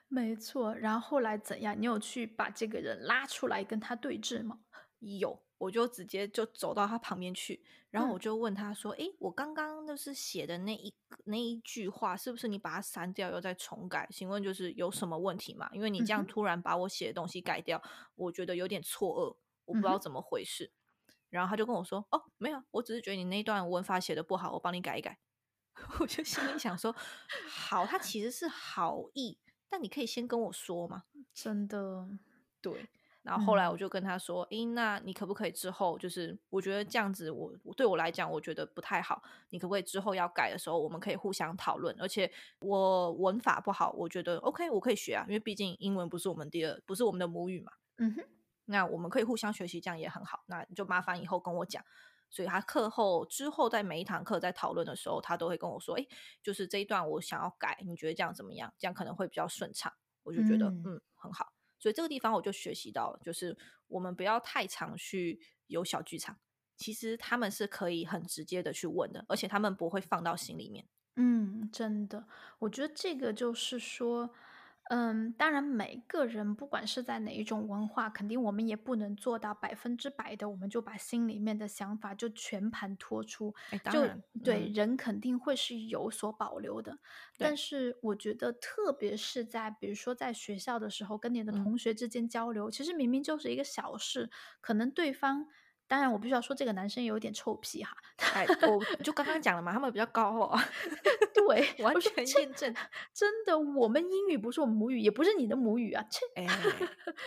[0.07, 1.79] 没错，然后后来怎样？
[1.79, 4.59] 你有去把这个人拉出来跟他对峙吗？
[4.99, 10.91] 有，我就直接就走到他旁边去，然后嗯我就问他说：“诶，我刚刚就是写的那一
[11.25, 14.07] 那一句话，是不是你把它删掉又再重改？
[14.11, 15.69] 请问就是有什么问题吗？
[15.73, 17.79] 因为你这样突然把我写的东西改掉，
[18.15, 20.71] 我觉得有点错愕，我不知道怎么回事。”
[21.29, 25.19] 然后他就跟我说：“哦，没有，我只是觉得你那段文法写的不好，我帮你改一改。”
[25.99, 26.95] 我就心里想说
[27.47, 29.37] ：“好，他其实是好意，
[29.69, 31.03] 但你可以先跟我说嘛。”
[31.33, 32.09] 真的，
[32.61, 32.89] 对，
[33.29, 39.21] 然后后来嗯我就跟他说：“诶，那你可不可以之后就是我觉得这样子我，我对我来讲我觉得不太好，
[39.51, 41.95] 你可不可以之后要改的时候，我们可以互相讨论？
[41.99, 47.71] 而且我文法不好，我觉得 OK，我可以学啊，因为毕竟英文不是我们第二，不是我们的母语嘛。
[47.97, 48.23] 嗯哼，
[48.65, 50.43] 那我们可以互相学习，这样也很好。
[50.47, 51.83] 那就麻烦以后跟我讲。”
[52.31, 56.07] 所以他课后之后，在每一堂课在讨论的时候，他都会跟我说：“诶，
[56.43, 58.73] 就是这一段我想要改，你觉得这样怎么样？
[58.77, 59.91] 这样可能会比较顺畅。”
[60.23, 61.51] 我就觉得嗯嗯很好。
[61.79, 63.57] 所以这个地方我就学习到了，就是
[63.87, 66.37] 我们不要太常去有小剧场，
[66.75, 70.85] 其实他们是可以很直接的去问的，而且他们不会放到心里面。
[71.15, 72.27] 嗯，真的，
[72.59, 74.29] 我觉得这个就是说，
[74.89, 83.53] 嗯，当然每个人不管是在哪一种文化，肯定我们也不能做到百分之百的，我们就把心里面的想法就全盘托出。
[83.69, 86.97] 哎，当就然，对，嗯，人肯定会是有所保留的，
[87.37, 95.45] 但对，是我觉得，特别是在比如说在学校的时候，跟你的嗯，同学之间交流，其实明明就是一个小事，可能对方，
[95.89, 97.97] 当然我必须要说这个男生有点臭屁哈，
[98.35, 100.63] 哎，我就刚刚讲了嘛，他们比较高傲啊，
[101.33, 102.73] 对， 完全验证。
[103.11, 106.21] 真的，我们英语不是我们母语，也不是你的母语啊，切。
[106.35, 106.47] 哎，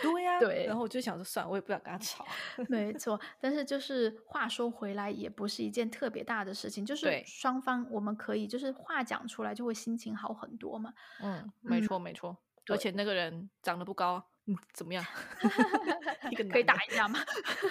[0.01, 2.25] 对呀、对然后我就想说，算了，我也不想跟他吵。
[2.69, 10.93] 没错，但是就是话说回来，也不是一件特别大的事情，就是，双方我们可以就是话讲出来，就会心情好很多嘛。
[11.21, 12.37] 嗯，没嗯，错没错，
[12.69, 15.03] 而，且那个人长得不高啊，嗯，怎么样？
[16.31, 17.19] 一个可以，打一下吗？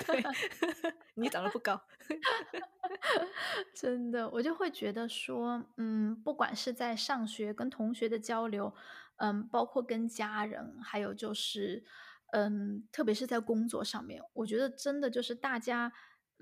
[0.06, 0.22] 对，
[1.14, 1.78] 你长得不高，
[3.76, 8.74] 真的，我就会觉得说，嗯，不管是在上学跟同学的交流，
[9.16, 11.84] 嗯，包括跟家人，还有就是，
[12.32, 15.92] 嗯，特别是在工作上面，我觉得真的就是大家，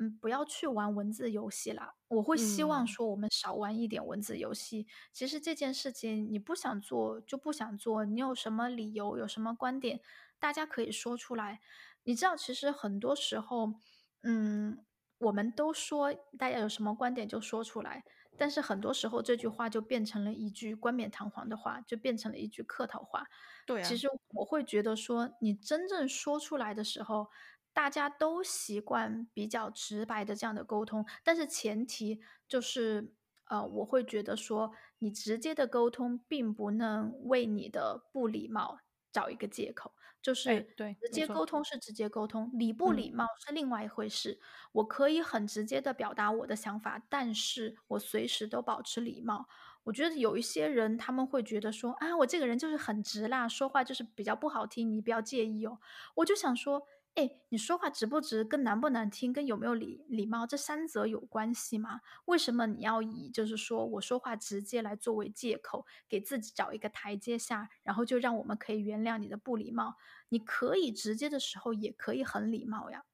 [0.01, 1.95] 嗯，不要去玩文字游戏啦。
[2.09, 4.87] 我会希望嗯，说我们少玩一点文字游戏。
[5.13, 10.01] 其实这件事情你不想做就不想做，你有什么理由，有什么观点，
[10.39, 11.61] 大家可以说出来。
[12.05, 13.75] 你知道，其实很多时候，
[14.23, 14.83] 嗯，
[15.19, 18.03] 我们都说大家有什么观点就说出来，
[18.39, 23.27] 但是很多时候这句话就变成了一句冠冕堂皇的话，就变成了一句客套话。
[23.67, 27.29] 对啊，其实我会觉得说，你真正说出来的时候，
[27.73, 33.15] 大家都习惯比较直白的这样的沟通，但是前提就是，
[33.47, 38.79] 呃，我会觉得说，你直接的沟通并不能为你的不礼貌
[39.13, 39.95] 找一个借口。
[40.23, 44.39] 就哎，是对，直接沟通是直接沟通，礼不嗯，礼貌是另外一回事。
[44.73, 49.47] 我可以很直接的表达我的想法，但是我随时都保持礼貌。
[49.85, 55.79] 我觉得有一些人他们会觉得说啊，我这个人就是很直啦，说话就是比较不好听，你不要介意哦。
[56.17, 56.83] 我就想说，
[57.15, 62.01] 哎，你说话直不直，跟难不难听，跟有没有礼礼貌，这三者有关系吗？
[62.27, 69.97] 为什么你要以就是说我说话直接来作为借口，给自己找一个台阶下，然后就让我们可以原谅你的不礼貌？
[70.29, 73.05] 你可以直接的时候，也可以很礼貌呀。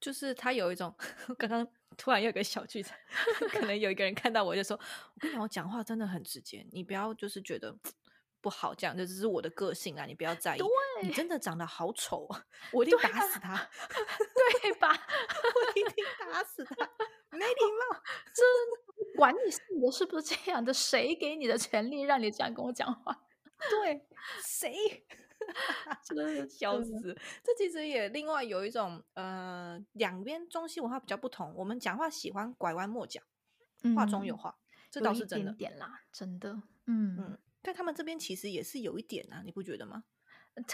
[0.00, 0.92] 就是他有一种，
[1.38, 1.64] 刚刚
[1.96, 2.96] 突然有个小剧场，
[3.52, 4.76] 可能有一个人看到我就说
[5.14, 7.78] ：“我跟你讲，我讲话真的很直接，你不要就是觉得
[8.42, 10.60] 不好这样，这只是我的个性啊，你不要在意。
[11.02, 13.56] 你真的长得好丑啊， 我一定打死他，
[14.62, 14.90] 对吧？
[14.92, 16.90] 我一定打死他，
[17.30, 17.96] 没礼貌。
[18.34, 23.16] ”真管你是你的是不是这样的，谁给你的权利让你这样跟我讲话？
[23.70, 24.04] 对，
[24.44, 24.74] 谁？
[26.04, 27.16] 真的真的笑死！
[27.42, 31.52] 这其实也另外有一种呃，两边中西文化比较不同。
[31.56, 33.20] 我们讲话喜欢拐弯抹角，
[33.96, 34.56] 话中有嗯，话，
[34.88, 35.52] 这倒是真的。
[35.52, 36.52] 点点啦，真的，
[36.86, 37.16] 嗯。
[37.18, 40.04] 嗯，但他们这边其实也是有一点啊，你不觉得吗？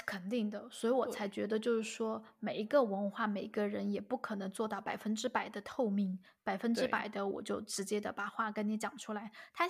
[0.04, 9.68] 肯定的，所以我才，觉得，就是说，每一个文化，每个人也不可能做到百分之百的透明，百分之，百的我就直接的把话跟你讲出来，他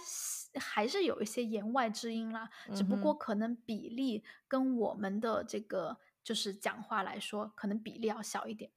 [0.55, 8.71] 还是有一些言外之音啦，只嗯不过，可能比例跟我们的这个就是讲话来说，可能比例要小一点。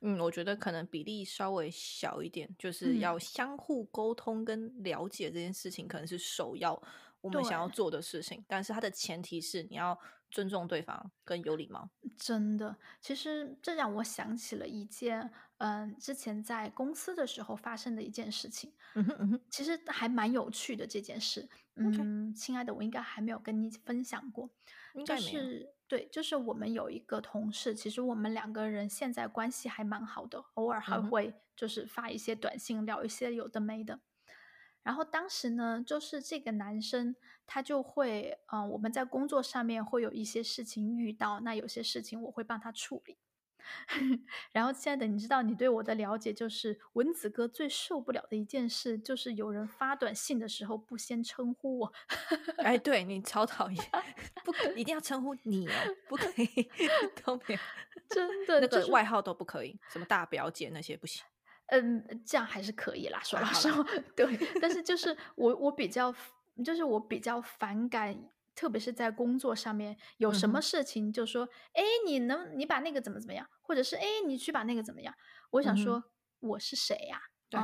[0.00, 6.82] 嗯，我觉得可能比例稍微小一点，就是嗯，要相互沟通跟了解这件事情，可能是首要
[7.22, 7.68] 我们想要。
[7.72, 8.44] 做的事情。
[8.46, 9.98] 但是它的前提是你要
[10.30, 11.88] 尊重对方跟有礼貌。
[12.18, 21.48] 真的，其实这让我想起了一件，嗯，之前在公司的时候发生的一件事情，嗯哼嗯哼其实还蛮有趣的这件事。
[21.76, 24.50] 嗯，亲爱的，我应该还没有跟你分享过。
[24.94, 25.28] 应该没有。
[25.30, 34.00] 是对，就是我们有一个同事，其实我们两个人现在关系还蛮好的，偶尔还会就是发一些短信，聊一些有的没的。
[34.82, 37.14] 然后当时呢，就是这个男生
[37.46, 43.18] 他就会，嗯、我们在工作上面会有一些事情遇到，那有些事情我会帮他处理。
[44.50, 51.92] 然后，亲爱的，你知道你对我的了解，就是蚊子哥最受不了的一件事，就是有人发短信的时候不先称呼我。
[52.58, 53.84] 哎，对你超讨厌，
[54.44, 55.72] 不可一定要称呼你哦，
[56.08, 56.68] 不可以
[57.24, 57.60] 都没有，
[58.10, 61.24] 真的那就是个外号都不可以，什么大表姐那些不行。
[61.72, 63.82] 嗯，这样还是可以啦，说老实话，
[64.14, 64.38] 对。
[64.60, 66.14] 但是就 是我我比较
[66.62, 75.14] 就是我比较反感，特别是在工作上面，有什么事情就说，哎，你能你把那个怎么怎么样，或者是哎，你去把那个怎么样？
[75.52, 76.04] 我想说
[76.40, 77.18] 我是谁呀？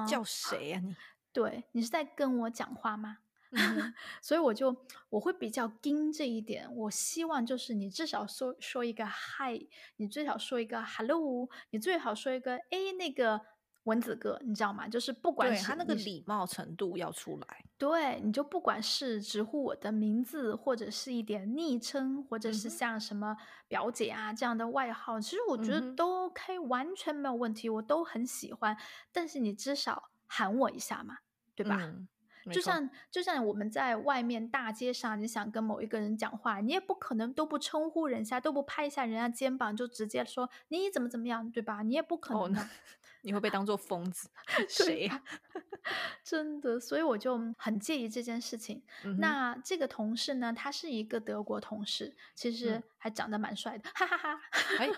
[0.07, 0.97] 叫谁呀、你？
[1.31, 3.19] 对你是在跟我讲话吗？
[4.23, 13.41] 所以我就我会比较盯这一点，我希望就是你至少说说一个 hi，，你最少说一个 hello，你最好说一个诶那个
[13.89, 14.87] 蚊子哥，你知道吗？
[14.87, 17.65] 就是不管对他那个礼貌程度要出来。
[17.79, 23.37] 对，你就不管是直呼我的名字，或者是一点昵称，或者是像什么
[23.67, 28.77] 表姐啊这样的外号，其实我觉得都 OK，完全没有问题，我都很喜欢。
[29.11, 31.19] 但是你至少喊我一下嘛，
[31.55, 31.79] 对吧？
[31.81, 32.09] 嗯，
[32.53, 41.83] 就，像就像我们在外面大街上，你想跟某一个人讲话，你也不可能都不称呼人家，都不拍一下人家肩膀就直接说你怎么怎么样，对吧？
[41.83, 42.69] 你也不可能的。
[43.23, 45.11] 你会被当做疯子， 对谁？
[46.23, 48.83] 真的，所以我就很介意这件事情。
[49.05, 54.41] 嗯，那这个同事呢，他是一个德国同事，其嗯，实还长得蛮帅的，哈哈哈。
[54.79, 54.89] 哎，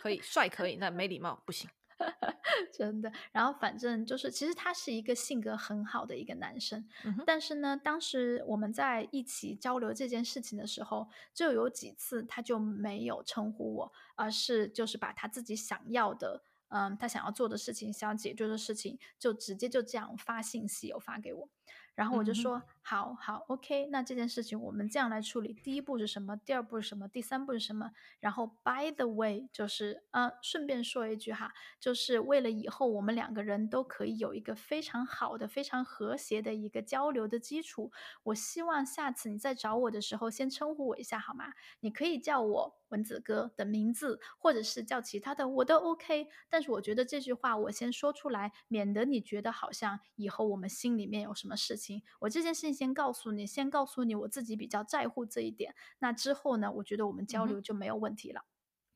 [0.00, 1.70] 可以，帅可以，那没礼貌不行。
[2.72, 16.42] 真的，然后反正就是，其实他是一个性格很好的一个男生，嗯，但是呢，当时我们在一起交流这件事情的时候，就有几次他就没有称呼我，而是就是把他自己想要的，
[16.72, 21.48] 嗯，他想要做的事情、想要解决的事情，就直接就这样发信息有发给我。
[21.94, 25.52] 然后我就说好好，OK，那这件事情我们这样来处理。
[25.54, 26.36] 第一步是什么？
[26.36, 27.06] 第二步是什么？
[27.06, 27.92] 第三步是什么？
[28.18, 37.92] 然后，by the way，就是呃，顺便说一句哈，就是为了以后我们两个人都可以有一个非常好的、非常和谐的一个交流的基础。
[38.24, 41.52] 我希望下次你再找我的时候，先称呼我一下好吗？
[41.80, 46.26] 你可以叫我蚊子哥的名字，或者是叫其他的，我都 OK。
[46.50, 52.02] 但是我觉得这句话我先说出来，免得你觉得好像以后我们心里面有什么事情。
[52.18, 55.74] 我这件事情先告诉你，先告诉你我自己比较在乎这一点。
[55.98, 57.26] 那之后呢，我觉得我们。
[57.32, 58.44] 交流就没有问题了。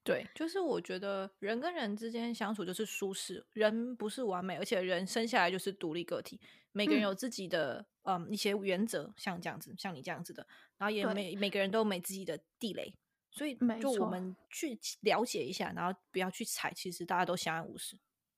[0.03, 6.39] 对，就是我觉得人跟人之间相处就是舒适，人不是完美，而且人生下来就是独立个体，
[6.72, 10.47] 每个人嗯，有自己的嗯一些原则，像这样子，像你这样子的，
[10.77, 12.95] 然后也，每每个人都有每自己的地雷，
[13.31, 17.97] 所以就我，们去了解一下，然后不要去踩，其实大家都相安无事。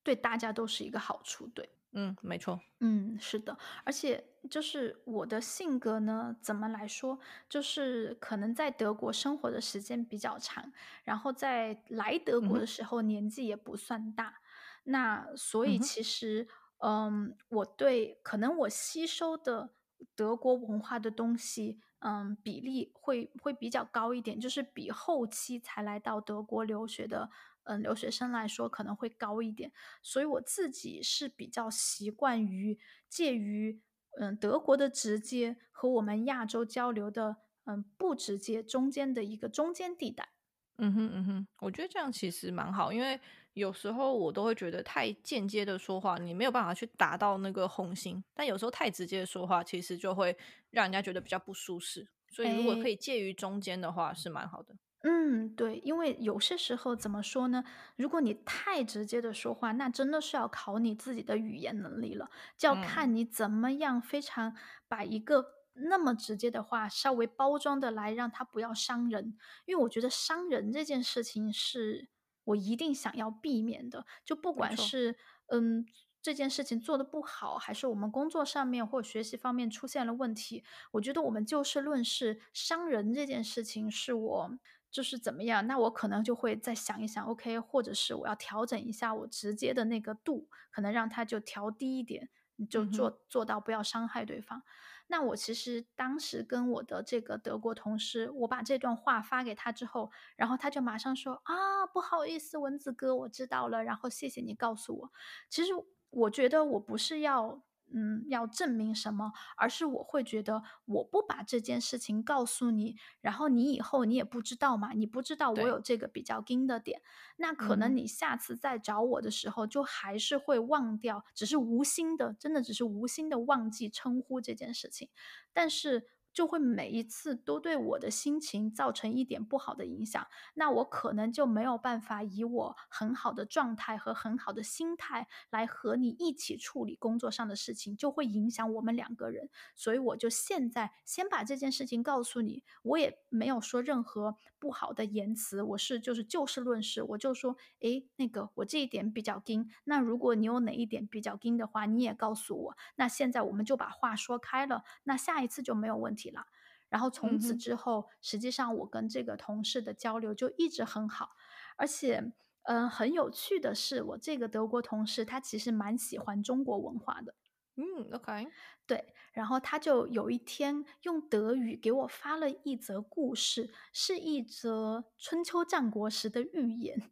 [0.09, 1.47] 对大家都是一个好处。
[1.49, 1.69] 对。
[1.93, 2.61] 嗯，没错。
[2.81, 14.41] 嗯，是的，而且就是我的性格呢，怎么来说，就是可能在德国生活的时间比较长，然后在来德国的时候年纪也不算大，
[14.85, 16.47] 那所以其实，
[16.79, 19.75] 嗯，我对可能我吸收的
[20.15, 27.31] 德国文化的东西，嗯，比例会会比较高一点，就是比后期才来到德国留学的，
[27.65, 29.73] 嗯，留学生来说可能会高一点。
[30.03, 32.79] 所以我自己是比较习惯于
[33.09, 33.83] 介于
[34.21, 40.35] 嗯德国的直接和我们亚洲交流的嗯不直接中间的一个中间地带。
[40.81, 43.21] 嗯哼，嗯哼，我觉得这样其实蛮好，因为
[43.59, 50.37] 有时候我都会觉得太间接的说话，你没有办法去达到那个红心，但有时候太直接的说话，其实就会
[50.71, 52.09] 让人家觉得比较不舒适。
[52.31, 54.77] 所以如果可哎，以介于中间的话，是蛮好的。
[55.03, 57.63] 嗯，对，因为有些时候怎么说呢？
[57.97, 64.57] 如果你太直接的说话，那真的是要考你自己的语言能力了，就要嗯看你怎么样非常
[64.89, 69.37] 把一个那么直接的话稍微包装的来，让它不要伤人。
[69.67, 72.09] 因为我觉得伤人这件事情是
[72.49, 75.87] 我一定想要避免的，就不，管是嗯。
[76.21, 84.51] 这件事情做的不好，还是我们工作上面或学习方面出现了问题，我觉得我们就事论事，伤人这件事情是我
[84.91, 92.29] 就是怎么样，那我可能就会再想一想，OK，或者是我要调整一下我直接的那个度，可能让它就调低一点，
[92.69, 94.63] 就做做到不要伤害对方。
[95.09, 105.13] 那我其实当时跟我的这个德国同事，我把这段话发给他之后，然后他就马上说啊，不好意思，蚊子哥，我知道了，然后谢谢你告诉我。
[105.49, 105.73] 其实
[106.11, 107.63] 我觉得我不是要
[107.93, 117.01] 嗯，要证明什么，而是我会觉得我不把这件事情告诉你，然后你以后你也不知道嘛，你不知道我有这个比较盯的点，
[117.37, 125.09] 那可能你下次再找我的时候，就还是会忘掉，只是无心的，真的只是无心的忘记称呼这件事情，
[125.53, 126.07] 但是
[126.39, 130.25] 就会每一次都对我的心情造成一点不好的影响。
[130.55, 139.51] 那我可能就没有办法以我很好的状态和很好的心态来和你一起处理工作上的事情，就会影响我们两个人。
[139.75, 152.77] 所以我就现在先把这件事情告诉你，我也没有说任何不好的言辞，我是就是就事论事，我就说，诶，那个我这一点比较硬，那如果你有哪一点比较硬的话，你也告诉我。
[152.95, 156.47] 那现在我们就把话说开了，那下一次就没有问题了。
[156.89, 161.33] 然后从此之后，实际上我跟这个同事的交流就一直很好，
[161.77, 167.35] 而且，嗯、很有趣的是，我这个德国同事他其实蛮喜欢中国文化的，
[167.77, 168.49] 嗯，OK，
[168.87, 177.11] 对，然后他就有一天用德语给我发了一则故事，是一则春秋战国时的寓言。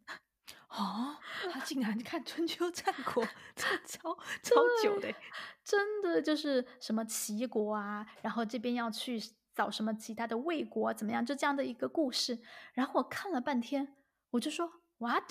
[0.77, 1.16] 哦，
[1.51, 5.16] 他竟然看春秋战国，这超超久的欸，
[5.64, 9.18] 真的就是什么齐国啊，然后这边要去
[9.55, 12.39] 找什么其他的魏国啊怎么样，就这样的一个故事。
[12.74, 13.97] 然后我看了半天，
[14.33, 15.24] 我就说 “what”，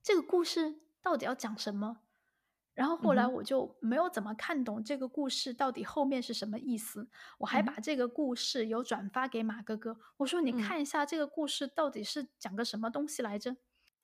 [0.00, 1.98] 这个故事到底要讲什么？
[2.74, 7.08] 然后后来我就没有怎么看懂这个故事到底后面是什么意思。
[7.38, 13.56] 我还嗯把这个故事有转发给马哥哥，我说你嗯看一下这个故事到底是讲个什么东西来着？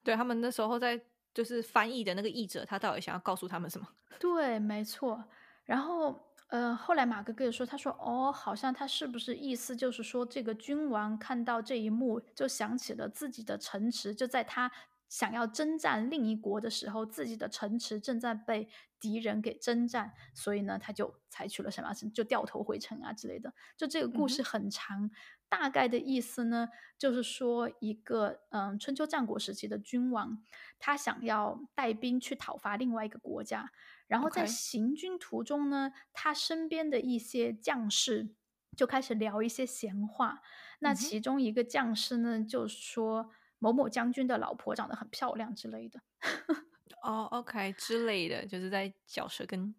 [0.03, 0.99] 对他们那时候在
[1.33, 3.87] 就是翻译的那个译者，他到底想要告诉他们什么？
[4.19, 5.23] 对，没错。
[5.63, 14.69] 然后，呃，后来马哥哥也说，他说，哦，好像他是不是意思就是说，这个君王看到这一幕，就想起了自己的城池，就在他
[15.07, 18.67] 想要征战另一国的时候，自己的城池正在被
[18.99, 23.53] 敌人给征战，所以呢，他就采取了什么，就掉头回城啊之类的。
[23.77, 25.09] 就这个故事很长，
[25.51, 30.41] 大概的意思呢，就是说一个嗯春秋战国时期的君王，
[30.79, 33.69] 他想要带兵去讨伐另外一个国家，
[34.07, 38.29] 然后在行军途中呢，他身边的一些将士
[38.77, 40.41] 就开始聊一些闲话。
[40.79, 43.29] 那其中一个将士呢，就说
[43.59, 45.99] 某某将军的老婆长得很漂亮之类的。
[47.03, 49.75] 哦，OK 之类的，就是在嚼舌根。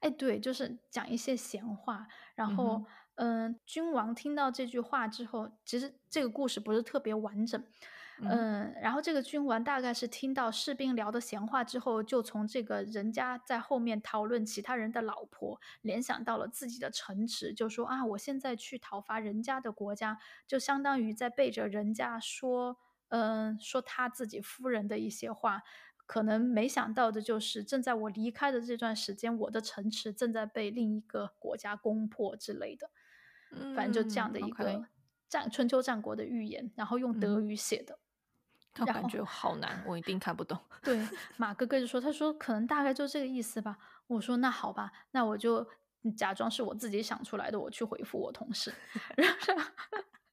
[0.00, 2.86] 哎，对，就是讲一些闲话，然嗯后，
[3.22, 7.62] 嗯、君王听到这句话之后，其实这个故事不是特别完整，
[8.18, 22.78] 嗯嗯，然后这个君王大概是听到士兵聊的闲话之后，就从这个人家在后面讨论其他人的老婆，联想到了自己的城池，就说啊，我现在去讨伐人家的国家，就相当于在背着人家说，
[23.10, 25.62] 嗯、说他自己夫人的一些话。
[26.06, 32.90] 可能没想到的就是，正在我离开的这段时间，我的城池正在被另一个国家攻破之类的。
[33.74, 34.84] 反正就这样的一个
[35.28, 37.98] 战春秋战国的寓言，然后用德嗯语写的。
[38.78, 40.56] 我感觉好难，我一定看不懂。
[40.82, 43.76] 对，马哥哥就说，他说可能大概就这个意思吧。
[44.06, 45.68] 我说那好吧，那我就
[46.16, 48.72] 假装是我自己想出来的，我去回复我同事。
[49.18, 49.70] 然后，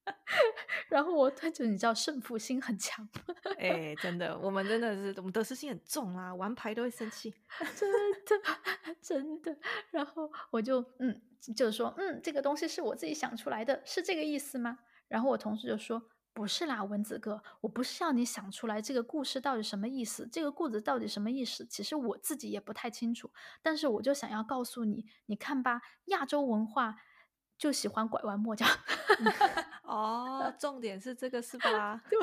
[0.88, 3.10] 然后我他就你知道胜负心很强，
[3.58, 7.34] 哎、真的，我们真的是我们得失心很重啦，玩牌都会生气。
[7.76, 9.58] 真的真的。
[9.90, 11.22] 然后我就嗯，
[11.56, 14.80] 就是说嗯，这个东西是我自己想出来的，是这个意思吗？
[15.08, 16.10] 然后我同事就说。
[16.34, 23.32] 不是啦，蚊子哥，我不是要你想出来这个故事到底什么意思，这个故事到底什么意思，其实我自己也不太清楚。
[23.64, 26.98] 但是我就想要告诉你，你看吧，亚洲文化
[27.58, 28.68] 就喜欢拐弯抹角。
[29.82, 32.00] 哦，重点是这个是吧？
[32.08, 32.20] 对，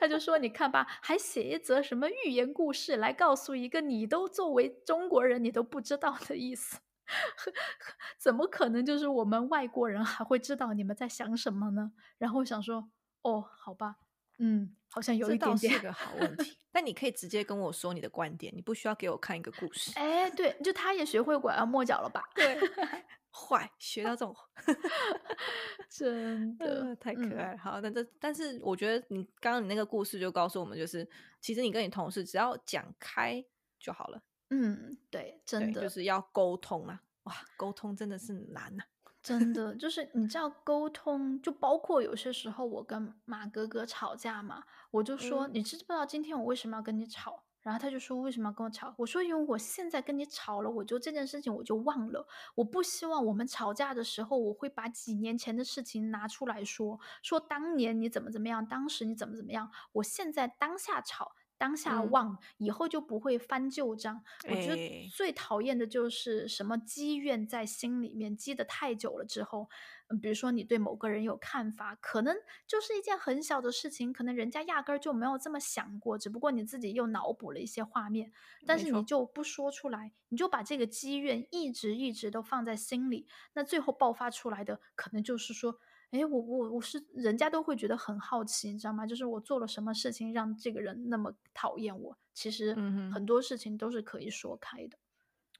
[0.00, 6.78] 他就说：“你看吧，还写一则什么寓言故事来告诉一个你都作为中国人你都不知道的意思，
[8.18, 12.90] 怎么可能就是我们外国人还会知道你们在想什么呢？”然后我想说
[13.22, 13.96] ：“哦，好吧，
[14.38, 15.72] 嗯，好像有一点点。
[15.72, 16.58] 倒是个好问题。
[16.72, 19.90] 但你可以直接跟我说你的观点，你不需要给我看一个故事。
[19.96, 22.22] 哎，对，就他也学会拐弯抹角了吧？
[22.34, 22.56] 对，
[23.32, 24.36] 坏，学到这种，
[25.90, 27.58] 真的、呃，太可嗯爱了。
[27.58, 31.08] 好，那这但是我觉得你刚刚你那个故事就告诉我们，就是
[31.40, 33.44] 其实你跟你同事只要讲开
[33.80, 34.22] 就好了。
[34.50, 37.00] 嗯，对，真，的，就是要沟通啊。
[37.24, 38.82] 哇，沟通真的是难呐、
[39.22, 47.44] 真的 就是你知道沟通，就包括有些时候我跟马哥哥吵架嘛，我就说、嗯你知不知道今天我为什么要跟你吵？
[47.62, 48.94] 然后他就说为什么要跟我吵？
[48.96, 52.26] 我说因为我现在跟你吵了，我就这件事情我就忘了，
[52.56, 61.32] 我不希望我们吵架的时候我会把几年前的事情拿出来说，说当年你怎么怎么样，当时你怎么怎么样，我现在当下吵。
[61.60, 64.24] 当下嗯忘，以后就不会翻旧账。
[64.44, 69.68] 我觉哎得最讨厌的就是什么积怨在心里面，积得太久了之后，
[70.08, 72.34] 嗯，比如说你对某个人有看法，可能
[72.66, 78.32] 就是一件很小的事情，可能人家压根儿就没有这么想过，只不过你自己又脑补了一些画面，
[78.66, 85.78] 但是你就不说出来，你就把这个积怨一直一直都放在心里，那最后爆发出来的可能就是说。
[86.12, 89.06] 诶，我我我是人家都会觉得很好奇，你知道吗？
[89.06, 92.18] 就是我做了什么事情让这个人那么讨厌我？
[92.34, 94.98] 其实嗯很多事情都是可以说开的。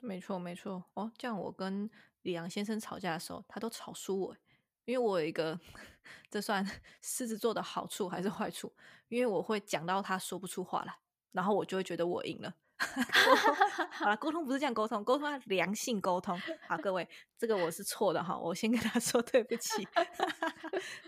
[0.03, 0.83] 没错，没错。
[0.95, 1.89] 哦，这样我跟
[2.23, 4.39] 李阳先生吵架的时候，他都吵输我欸，
[4.87, 5.59] 因为我有一个，
[6.31, 6.65] 这算
[7.03, 8.73] 狮子座的好处还是坏处？
[9.09, 10.95] 因为我会讲到他说不出话来，
[11.33, 12.55] 然后我就会觉得我赢了。
[12.81, 13.55] 沟通
[13.91, 16.41] 好了， 沟通不是这样沟通，沟通要良性沟通。
[16.67, 17.07] 好，各位，
[17.37, 19.87] 这个我是错的哈，我先跟他 说对不起。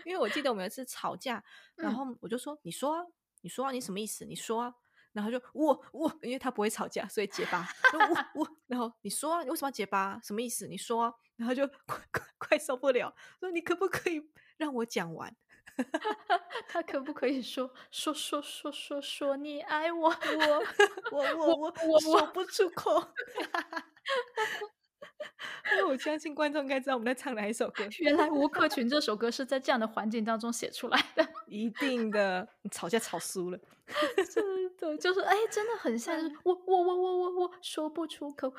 [0.05, 1.43] 因为我记得我们有一次吵架，
[1.75, 3.03] 然嗯后我就说：“你说啊，
[3.41, 4.23] 你说啊，你什么意思？
[4.25, 4.73] 你说啊。”
[5.13, 7.67] 然后就我我，因为他不会吵架，所以结巴。
[7.91, 10.19] 就我我，然后你说啊，你为什么要结巴啊？
[10.23, 10.67] 什么意思？
[10.67, 11.13] 你说啊。
[11.35, 14.21] 然后就快快快受不了，说你可不可以
[14.57, 15.35] 让我讲完？
[16.67, 20.09] 他可不可以说说说说说说你爱我？
[21.11, 23.01] 我我我我我说不出口。
[25.71, 33.57] 因为我相信观众应该知道我们在唱哪一首歌，原来吴克群这首歌是在这样的环境当中写出来的，一定的，你吵架吵输了。
[34.33, 38.53] 真的就是哎，真的很像，就是我我我我我我说不出口。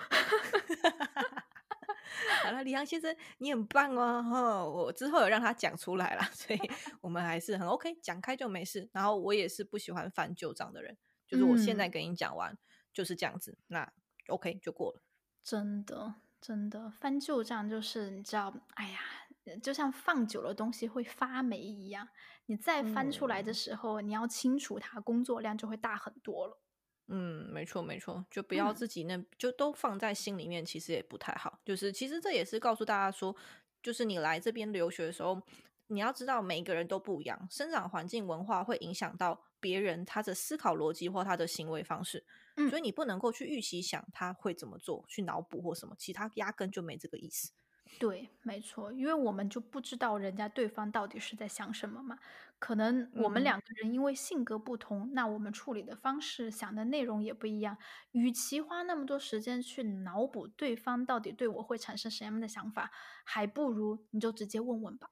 [2.44, 4.22] 好了，李阳先生，你很棒哦！
[4.22, 6.58] 哈，我之后有让他讲出来啦， 所以
[7.00, 8.88] 我们还是很 OK，讲开就没事。
[8.92, 10.96] 然后我也是不喜欢翻旧账的人，
[11.26, 12.56] 就是我现在嗯跟你讲完、
[12.92, 13.90] 就是这样子，那
[14.28, 15.02] OK 就过了。
[15.42, 18.98] 真的，真的，翻旧账就是你知道，哎呀，
[19.44, 22.08] 呃就像放久了东西会发霉一样，
[22.46, 26.60] 你再翻出来的嗯时候，你要清除它，工作量就会大很多了。
[27.08, 31.60] 嗯，没错没错，就不要嗯自己那、就都放在心里面，其实也不太好。
[31.64, 33.34] 就是其实这也是告诉大家说，
[33.82, 35.40] 就是你来这边留学的时候，
[35.88, 42.24] 你要知道每一个人都不一样，生长环境、文化会影响到别人他的思考逻辑或他的行为方式，
[42.56, 47.52] 嗯所以你不能够去预期想他会怎么做，去脑补或什么，其他压根就没这个意思。
[48.00, 52.18] 对，没错，因为我们就不知道人家对方到底是在想什么嘛。
[52.64, 57.76] 可能我们嗯两个人因为性格不同，那我们处理的方式、想的内容也不一样。
[58.12, 62.90] 与其花那么多时间去脑补对方到底对我会产生什么样的想法，
[63.22, 65.10] 还不如你就直接问问吧。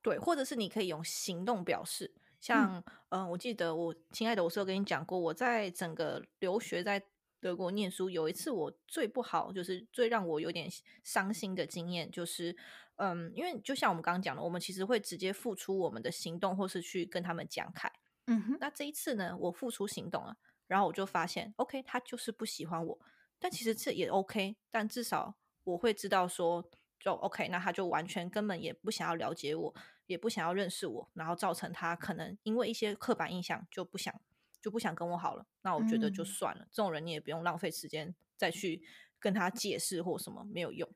[0.00, 7.04] 对，或者是你可以用行动表示，像嗯、呃我记得我亲爱的，我是有跟你讲过，我在整个留学在
[7.40, 10.68] 德国念书，有一次我最不好，就是最让我有点
[11.04, 12.56] 伤心的经验，就是
[12.96, 17.90] 嗯，因为就像我们刚刚讲的，我们其实会直接付出我们的行动，或是去跟他们讲开。
[18.26, 20.36] 嗯哼，那这一次呢，我付出行动了，
[20.66, 22.98] 然后我就发现，OK，他就是不喜欢我，
[23.38, 26.68] 但其实这也 OK，但至少我会知道说，
[26.98, 29.74] 就 OK，那他就完全根本也不想要了解我，
[30.06, 34.14] 也不想要认识我，然后造成他可能因为一些刻板印象就不想
[34.60, 38.82] 就不想跟我好了，那我觉得就嗯算了，这种人你也不用浪费时间再去
[39.18, 40.88] 跟他解释或什么，没有用，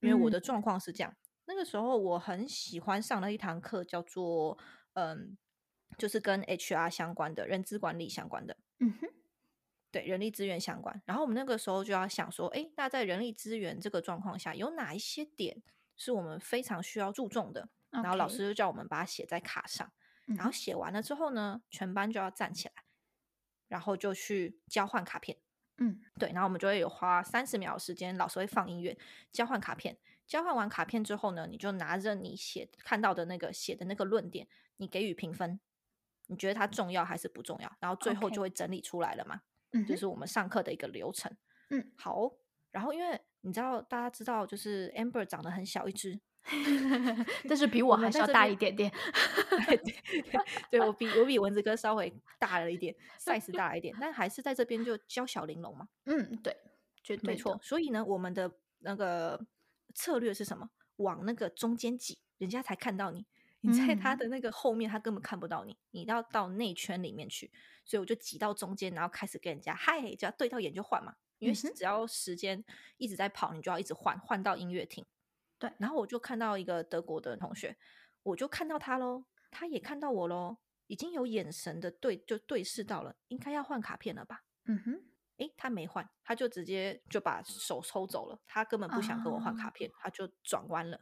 [0.00, 1.14] 因为我嗯的状况是这样，
[1.46, 4.58] 那个时候我很喜欢上了一堂课，叫做
[4.94, 5.36] 嗯。
[5.98, 9.08] 就是跟 HR 相关的、人资管理相关的，嗯哼，
[9.90, 11.02] 对人力资源相关。
[11.04, 15.60] 然后我们那个时候就要想说，诶，那在人力资源这个状况下，有哪一些点
[15.96, 17.68] 是我们非常需要注重的？
[17.90, 19.92] 然后老师就叫我们把它写在卡上。
[20.28, 22.84] 嗯然后写完了之后呢，全班就要站起来，
[23.70, 25.38] 然后就去交换卡片。
[25.78, 28.98] 嗯对，然后我们就会有花三十秒的时间，老师会放音乐，
[29.32, 29.96] 交换卡片。
[30.26, 34.46] 交换完卡片之后呢，你就拿着你写看到的那个写的那个论点，
[34.76, 35.58] 你给予评分，
[36.26, 37.76] 你觉得它重要还是不重要？
[37.80, 39.40] 然后最后就会整理出来了嘛，
[39.72, 41.34] 嗯哼，这是我们上课的一个流程。
[41.70, 42.30] 嗯，好，
[42.70, 46.20] 然后因为你知道大家知道，就是 Amber 长得很小一只，
[47.48, 48.90] 但是比我还是要大一点点。
[49.66, 49.94] 对对
[50.70, 55.88] 对我比我比蚊子哥稍微大了一点， size 大了一点，但还是在这边就娇小玲珑嘛。
[56.06, 56.56] 嗯，对，
[57.02, 59.46] 绝对没错，所以呢，我们的那个
[59.94, 60.70] 策略是什么？
[60.96, 63.26] 往那个中间挤，人家才看到你。
[63.62, 65.76] 你在他嗯的那个后面，他根本看不到你。
[65.90, 67.50] 你要到内圈里面去，
[67.84, 71.14] 所以我就挤到中间，然后开始跟人家嗨，只要对到眼就换嘛。
[71.38, 72.62] 因为只要时间
[72.96, 75.04] 一直在跑，你就要一直换，换到音乐厅。
[75.60, 77.76] 对然后我就看到一个德国的同学，
[78.24, 80.56] 我就看到他喽，他也看到我喽，
[80.88, 84.42] 已经有眼神的对就对视到了，应该要换卡片了吧？
[84.64, 85.02] 嗯哼，
[85.36, 88.40] 诶，他没换，他就直接就把手抽走了。
[88.46, 91.00] 他根本不想跟我换卡啊片，他就转弯了。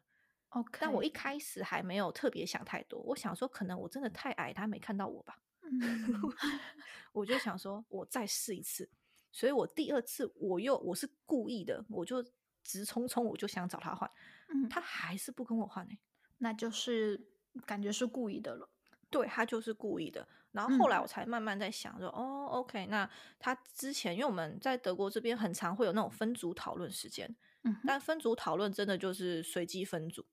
[0.51, 5.41] OK，但我一开始还没有特别想太多，我想说可能我真的太矮，他没看到我吧。
[5.63, 5.71] 嗯
[7.13, 8.91] 我就想说，我再试一次。
[9.31, 12.25] 所以我第二次我又我是故意的，我就
[12.65, 14.11] 直冲冲，我就想找他换，
[14.49, 15.99] 嗯，他还是不跟我换哎、
[16.39, 17.29] 那就是
[17.67, 18.69] 感觉是故意的了。
[19.11, 20.29] 对他就是故意的。
[20.53, 27.35] 然后后来嗯我才慢慢在想说，哦，OK，那他之前因为我们在德国这边很常会有那种分组讨论时间，
[27.65, 30.27] 嗯，但分组讨论真的就是随机分组。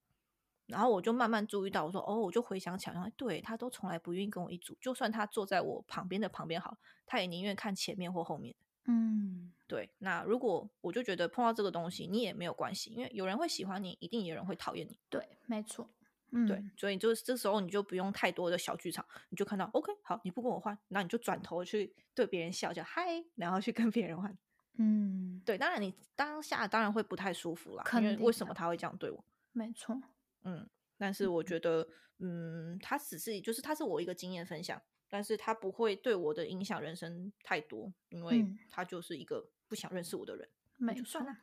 [0.68, 8.56] 然后我就慢慢注意到，我说哦，我就回想起来，哎对他都从来不愿意跟我一组，就算他坐在我旁边的旁边好，他也宁愿看前面或后面。
[8.88, 14.98] 嗯，对，那如果我就觉得碰到这个东西，你也没有关系，因为有人会喜欢你，一定有人会讨厌你。
[15.10, 15.90] 对，没错。
[16.32, 24.38] 嗯，对，所以就是这时候你就不用太多的小剧场，你就看到 OK 好，你不跟我换，那你就转头去对别人笑，就嗨，然后去跟别人换。
[24.78, 29.24] 嗯，对，当然你当下当然会不太舒服啦，肯因为为什么他会这样对我？
[29.54, 29.96] 没错。
[30.44, 31.88] 嗯，但是我觉得，
[32.20, 34.82] 嗯，他只是就是他是我一个经验分享，
[35.16, 41.34] 但是他不会对我的影响人生太多，因为嗯他就是一个不想认识我的人，那就算了。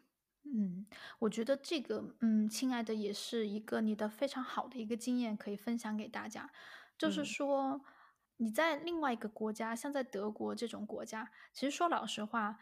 [0.43, 0.85] 嗯，
[1.19, 6.53] 我觉得这个，嗯，亲爱的，也是一个你的非常好的一个经验，可以分享给大家。
[6.99, 7.81] 就是嗯说，
[8.37, 12.59] 你在另外一个国家，像在德国这种国家，其实说老实话，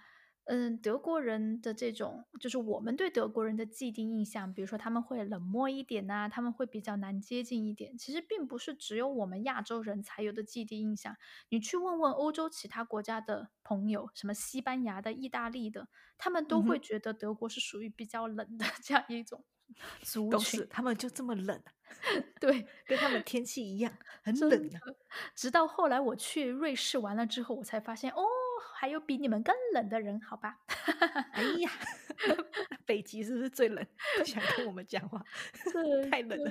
[0.53, 11.17] 嗯，德国人的这种，就是我们对德国人的既定印象，比如说他们会冷漠一点呐、他们会比较难接近一点，其实并不是只有我们亚洲人才有的既定印象。
[11.51, 15.87] 你去问问欧洲其他国家的朋友，什么西班牙的、意大利的，
[16.19, 19.45] 他们都会觉得德国是属于比较冷的这样一种
[20.03, 20.67] 族都群是。
[20.67, 21.71] 他们就这么冷啊，
[22.41, 24.81] 对，跟他们天气一样， 很冷啊。
[24.81, 24.97] 的。
[25.37, 28.23] 直到后来我去瑞士完了之后，我才发现，哦，
[28.81, 30.57] 还有比你们更冷的人，好吧？
[31.33, 31.70] 哎呀，
[32.87, 33.87] 北极是不是最冷？
[34.18, 35.22] 不想跟我们讲话，
[36.11, 36.51] 太冷了。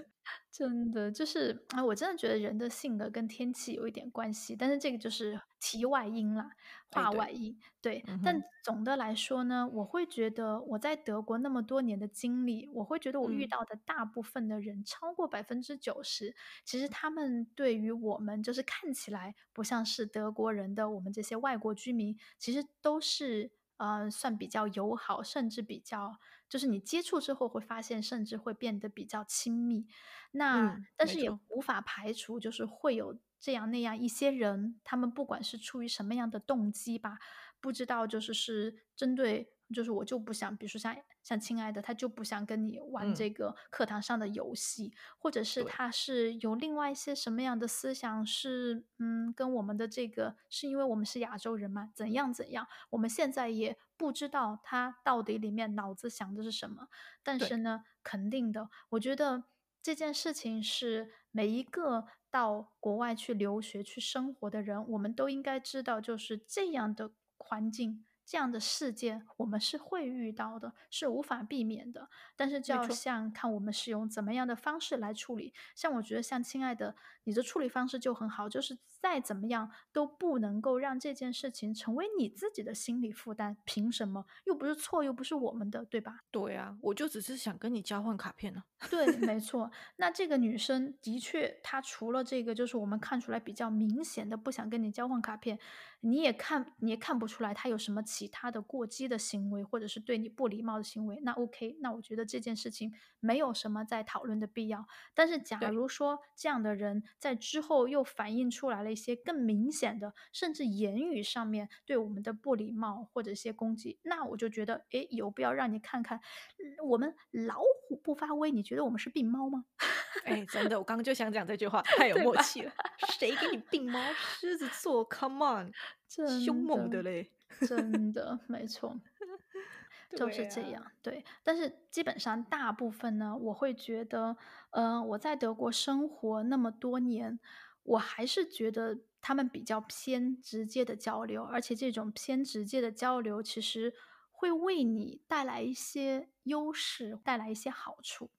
[0.51, 6.49] 真的就是啊，我真的觉得人的性格跟天气有一点关系，但是这个就是题外音啦，
[6.91, 7.57] 哎话外音。
[7.81, 8.19] 对，嗯。
[8.23, 8.43] 但哼。
[8.63, 13.49] 总的来说呢，我会觉得我在德国那么多年的经历，我会觉得我遇嗯。
[13.49, 29.87] 到的大部分的人，超过百分之九十，其实他们对于我们就是看起来不像是德国人的我们这些外国居民，其实都是呃算比较友好，甚至比较就是你接触之后会发现，甚至会变得比较亲密。
[30.31, 37.17] 那、嗯但是也无法排除，就是会有这样那样一些人，他们不管是出于什么样的动机吧，
[37.59, 43.15] 不知道就是是针对，就是我就不想，比如说像像亲爱的，他就不想跟你玩嗯。
[43.15, 56.87] 这个课堂上的游戏，或者是他是有另外一些什么样的思想是，嗯，跟我们的这个是因为我们是亚洲人嘛，怎样怎样，我们现在也不知道他到底里面脑子想的是什么，
[57.23, 59.43] 但是呢，肯定的，我觉得
[59.81, 72.07] 这件事情是每一个到国外去留学、去生活的人，我们都应该知道，就是这样的环境、这样的事件，我们是会遇到的，是无法避免的。
[72.35, 75.51] 但是就要像看我们是用怎么样的方式来处理。
[75.73, 83.57] 像我觉得，像亲爱的，你的处理方式就很好，就是再怎么样都不能够让这件事情成为你自己的心理负担。
[83.65, 84.25] 凭什么？
[84.45, 86.19] 又不是错，又不是我们的，对吧？
[86.31, 89.71] 对啊，我就只是想跟你交换卡片呢、对，没 错。
[89.97, 95.57] 那这个女生的确，她除了这个，就是我们看出来比较明显的不想跟你交换卡片，
[96.01, 101.19] 你也看你也看不出来她有什么其他的过激的行为，或者是对你不礼貌的行为。
[101.23, 104.85] 那 OK，那我觉得这件事情没有什么再讨论的必要。
[105.13, 119.65] 但是假如说这样的人在之后又反映出来了一些更明显的，甚至言语上面对我们的不礼貌或者一些攻击，那我就觉得，诶，有必要让你看看，嗯我们老虎不发威，你觉得我们是病猫吗？
[120.25, 122.71] 哎，真的，我刚刚就想讲这句话，太有默契了。
[123.19, 123.99] 谁给你病猫？
[124.13, 125.71] 狮子座，Come on，
[126.07, 127.31] 真凶猛的嘞。
[127.67, 128.99] 真的，没错。
[130.17, 131.25] 就是对啊这样，对。
[131.43, 134.35] 但是基本上大部分呢，我会觉得，
[134.71, 137.39] 呃，我在德国生活那么多年，
[137.83, 143.93] 我还是觉得他们比较偏直接的交流，而且这种偏直接的交流，其实
[144.31, 148.31] 会为你带来一些优势，带来一些好处。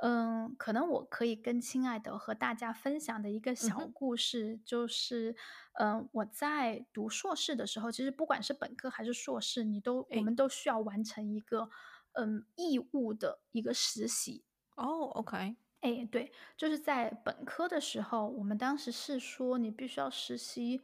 [0.00, 5.34] 嗯，可能我可以跟亲爱的和大家分享的一个小故事，就是，
[5.72, 11.68] 嗯，我在读硕士的时候，其实不管是本科还是硕士，你都我哎们都需要完成一个，
[12.12, 14.44] 嗯，义务的一个实习。
[14.76, 20.80] 哦，OK，哎，对，就是在本科的时候，我们当时是说你必须要实习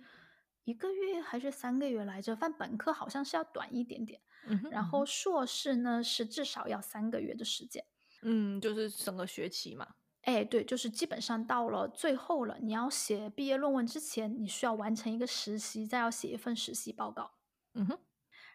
[0.62, 7.84] 一个月还是三个月来着，反正本科好像是要短一点点，嗯哼，然嗯哼后硕士呢是至少要三个月的时间。
[8.22, 9.96] 嗯，就是整个学期嘛。
[10.22, 17.32] 哎，对，就是基本上到了最后了，你要写毕业论文之前，你需要完成一个实习，再要写一份实习报告。
[17.74, 17.98] 嗯哼，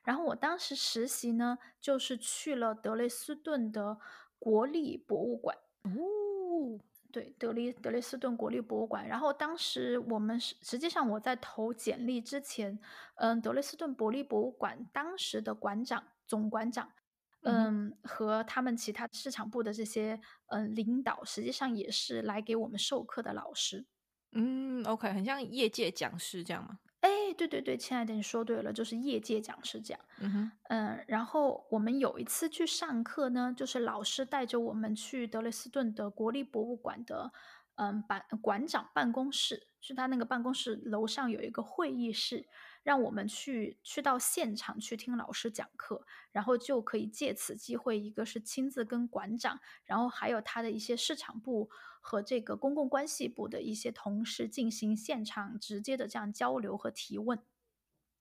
[0.04, 4.00] 然后我当时实习呢，就是去了德累斯顿的
[4.40, 5.58] 国立博物馆。
[6.60, 6.80] 哦，
[7.12, 9.08] 对，德累德累斯顿国立博物馆。
[9.08, 12.80] 然后当时我们实实际上我在投简历之前，
[13.16, 16.92] 嗯，德累斯顿国立博物馆当时的馆长、总馆长，
[17.44, 23.86] 嗯嗯，和他们其他市场部的这些嗯领导，实际上也是来给我们授课的老师。
[24.34, 26.80] 嗯，OK，很像业界讲师这样吗？
[27.02, 30.02] 哎，对对对，亲爱的，你说对了，就是业界讲师这样。
[30.20, 37.32] 嗯哼，嗯，然后我们有一次去上课呢，就是老师带着我们去德累斯顿的国立博物馆的，
[37.76, 42.48] 嗯，办馆长办公室，是他那个办公室楼上有一个会议室，
[42.90, 51.70] 让我们去去到现场去听老师讲课，然后就可以借此机会，一个是亲自跟馆长，然后还有他的一些市场部
[52.02, 57.38] 和这个公共关系部的一些同事进行现场直接的这样交流和提问。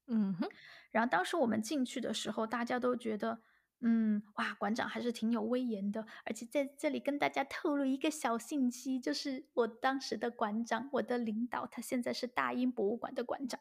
[0.07, 0.51] 嗯哼，
[0.91, 3.41] 然后当时我们进去的时候，大家都觉得，
[3.81, 6.07] 嗯，哇，馆长还是挺有威严的。
[6.27, 13.59] 而且在这里跟大家透露一个小信息，就是我当时的馆长，我的领导，他现在是大英博物馆的馆长。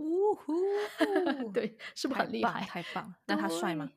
[0.00, 0.52] 呜呼，
[1.52, 2.64] 对，是不是很厉害？
[2.66, 3.14] 太棒！
[3.26, 3.90] 那他帅吗？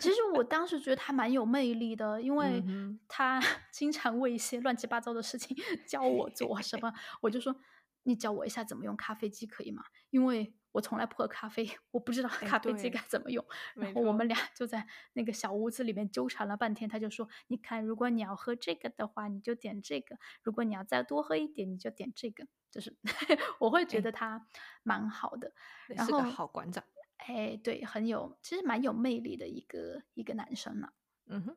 [0.00, 2.62] 其实我当时觉得他蛮有魅力的，因为
[3.06, 3.40] 他
[3.72, 7.54] 经常为一些乱七八糟的事情教我做什么，我就说
[8.02, 9.82] 你教我一下怎么用咖啡机可以吗？
[10.10, 13.44] 因为我从来不喝咖啡，我不知道哎咖啡机该怎么用。
[13.74, 22.96] 然后我们俩就在那个小屋子里面纠缠了半天，他就说：“你看，如果你要喝这个的话，你就点这个；如果你要再多喝一点，你就点这个。”就是
[23.58, 24.46] 我会觉哎得他
[24.84, 25.52] 蛮好的，
[25.88, 26.84] 然是个后好馆长。
[27.16, 30.92] 哎，对，很有，其实蛮有魅力的一个一个男生呢。
[31.26, 31.56] 嗯哼，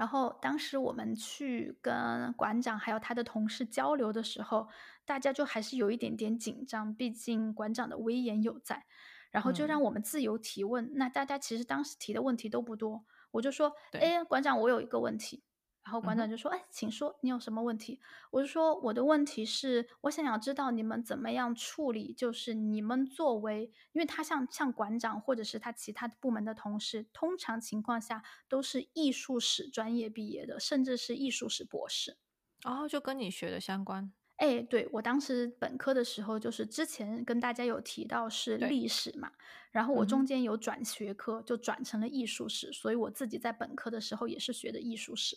[0.00, 4.66] 然后当时我们去跟馆长还有他的同事交流的时候，
[5.04, 8.86] 大家就还是有一点点紧张，毕竟馆长的威严有在。
[9.30, 10.92] 然后就让嗯我们自由提问。
[10.94, 15.44] 那大家其实当时提的问题都不多，我就说：“对哎，馆长，我有一个问题。”
[15.90, 17.98] 然后馆嗯长就说：“哎，请说，你有什么问题？”
[18.30, 32.18] 我就说：“我的问题是，我想要知道你们怎么样处理，就是你们作为，因为他像像馆长或者是他其他部门的同事，通常情况下都是艺术史专业毕业的，甚至是艺术史博士。
[32.62, 34.12] 哦，就跟你学的相关。
[34.36, 39.32] 哎，对，我当时本科的时候，就是之前跟大家有提到是历史嘛，
[39.72, 45.36] 然后我中间有转学科，就转成了艺术史，所以我自己在本科的时候也是学的艺术史。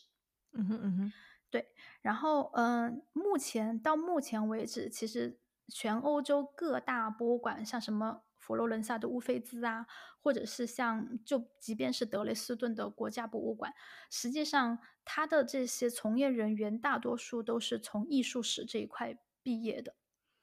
[0.54, 1.14] 嗯哼嗯哼，
[1.50, 1.68] 对
[2.02, 9.88] 然后，嗯、目前到目前为止，其实全欧洲各大博物馆，像什么佛罗伦萨的乌菲兹啊，
[10.22, 13.74] 或者是像就即便是德累斯顿的国家博物馆，
[14.10, 19.96] 实际上它的这些从业人员大多数都是从艺术史这一块毕业的。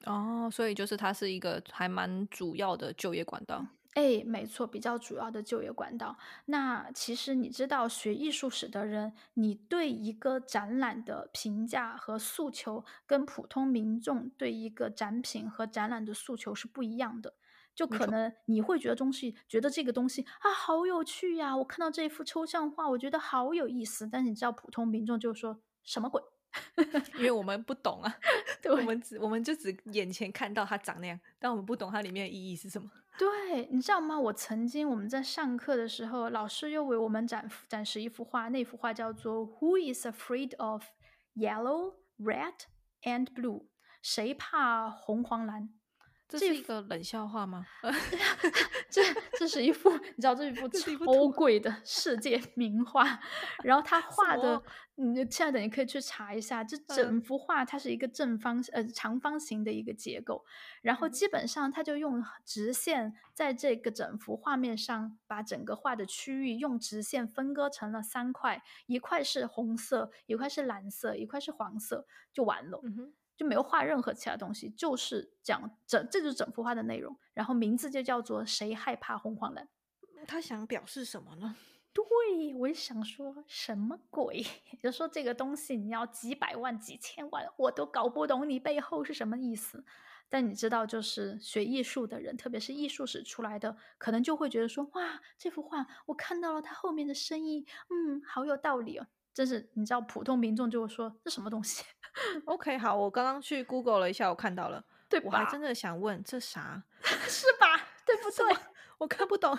[0.05, 3.65] 哦，所以就是它是一个还蛮主要的就业管道。
[3.93, 6.17] 哎，没错，比较主要的就业管道。
[6.45, 17.33] 那其实你知道，学艺术史的人，你对一个展览的评价和诉求，跟普通民众对一个展品和展览的诉求是不一样的。
[17.73, 24.07] 就可能你会觉得东西，觉得这个东西啊好有趣呀，我看到这幅抽象画，我觉得好有意思。
[24.11, 26.21] 但是你知道，普通民众就说什么鬼？
[27.17, 28.13] 因为我们不懂啊，
[28.61, 32.89] 对我们只我们就只眼前看到它长那样，但我们不懂它里面的意义是什么。
[33.17, 34.19] 对，你知道吗？
[34.19, 40.85] 我曾经我们在上课的时候，老师又为我们展展示一幅画，那幅画叫做 “Who is afraid of
[41.35, 42.53] yellow, red
[43.03, 43.67] and blue？”
[44.01, 45.69] 谁怕红、黄、蓝？
[46.39, 47.65] 这是一个冷笑话吗？
[48.89, 49.01] 这
[49.39, 53.19] 这是一幅， 你知道，这是一幅超贵的世界名画。
[53.63, 54.63] 然后他 画的么，
[54.95, 60.43] 你亲爱的，你可以去查一下，这整幅画它是一个正方呃长方形的一个结构，
[60.81, 72.81] 然后嗯基本上他就用直线在这个整幅画面上，把整个画的区域用直线分割成了三块，一块是红色，一块是蓝色，一块是黄色，就完了。
[73.41, 77.17] 就没有画任何其他东西，就是讲整，这就是整幅画的内容。
[77.33, 79.67] 然后名字就叫做“谁害怕红黄蓝
[80.27, 81.55] 他想表示什么呢？”。
[81.91, 84.45] 对，我也想说什么鬼？
[84.79, 89.83] 就说这个东西你要几百万、几千万，我都搞不懂你背后是什么意思。
[90.29, 99.07] 但你知道，就是学艺术的人，特别是艺术史出来的，可能就会觉得说，哇，这幅画我看到了它后面的深意，嗯，好有道理哦。
[99.33, 101.83] 真是你知道，普通民众就会说这什么东西，
[102.45, 105.25] OK，好，我刚刚去 Google 了一下，我看到了，对吧？
[105.25, 106.83] 我还真的想问这啥？
[107.27, 107.67] 是吧？
[108.05, 108.57] 对不对？
[108.97, 109.57] 我看不懂，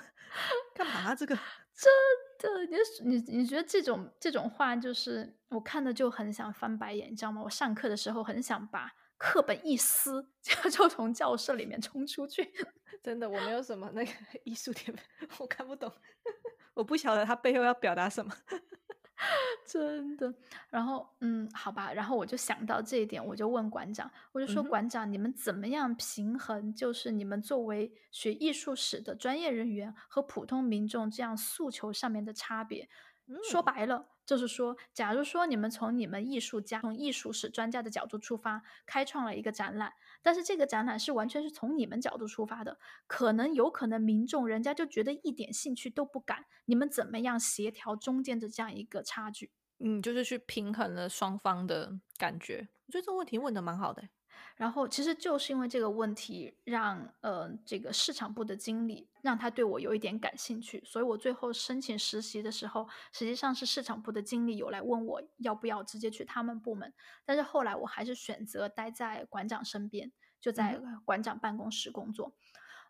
[0.75, 1.37] 干嘛啊这个？
[1.75, 1.91] 真
[2.39, 7.43] 的，你你你觉得这种这种话，就是我看的就很想翻白眼，你知道吗？
[7.43, 12.53] 我上课的时候很想把课本一撕，就就从教室里面冲出去。
[13.03, 14.13] 真的，我没有什么那个
[14.45, 15.93] 艺术天分，我看不懂，
[16.75, 18.33] 我不晓得他背后要表达什么。
[19.67, 20.33] 真的，
[20.71, 32.89] 然后嗯，好吧，然后我就想到这一点，我就问馆长，我就说馆长，你们怎么样平衡，就是你们作为学艺术史的专业人员和普通民众这样诉求上面的差别？
[33.51, 34.09] 说白了。
[34.33, 46.47] 就是说，假如说你们从你们艺术家、从艺术史专家的角度出发，开创了一个展览，但是这个展览是完全是从你们角度出发的，可能有可能民众人家就觉得一点兴趣都不感。
[46.65, 49.51] 你们怎么样协调中间的这样一个差距？
[49.81, 52.71] 嗯，就是去平衡了双方的感觉。
[52.87, 54.03] 我觉得这个问题问的蛮好的。
[54.57, 66.93] 然后，其实就是因为这个问题，让呃这个市场部的经理让他对我有一点感兴趣，所以我最后申请实习的时候，实际上是市场部的经理有来问我要不要直接去他们部门，
[67.25, 72.35] 但是后来我还是选择待在馆长身边，就在馆长办公室工作。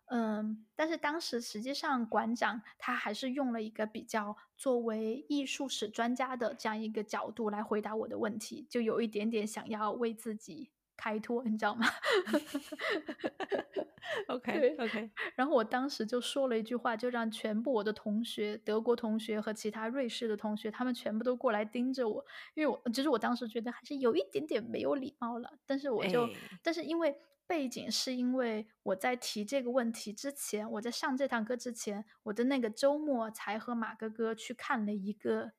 [0.07, 10.71] 嗯，但是当时实际上馆长他还是用了一个比较作为艺术史专家的这样一个角度来回答我的问题，就有一点点想要为自己。
[10.95, 11.85] 开脱，你知道吗？
[14.27, 15.11] OK OK。
[15.35, 22.23] 然后我当时就说了一句话，就让全部我的同学，德国同学和其他瑞士的同学，他们全部都过来盯着我，
[22.53, 25.57] 因为我其实我当时觉得还是有一点点没有礼貌了。
[25.65, 26.29] 但是我就，
[26.61, 27.15] 但是因为
[27.47, 35.53] 背景是因为我在提这个问题之前，我在上这堂课之前，我的那个周末才和马哥哥去看了一个，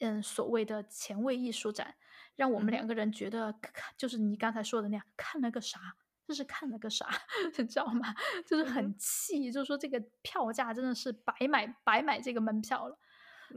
[0.00, 1.94] 嗯，所谓的前卫艺术展。
[2.36, 5.78] 让我们两个人觉得，看就是你刚才说的那样，看了个啥？
[6.26, 7.06] 这是看了个啥？
[7.58, 8.14] 你知道吗？
[8.46, 12.98] 就是很气，就是说这个票价真的是白买白买这个门票了。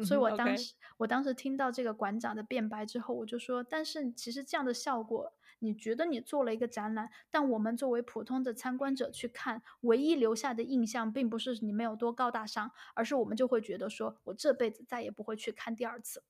[0.03, 16.21] 所以我当时，我当时听到这个馆长的辩白之后，我就说，但是其实这样的效果，你觉得你做了一个展览，但我们作为普通的参观者去看，唯一留下的印象，并不是你们有多高大上，而是我们就会觉得说，我这辈子再也不会去看第二次。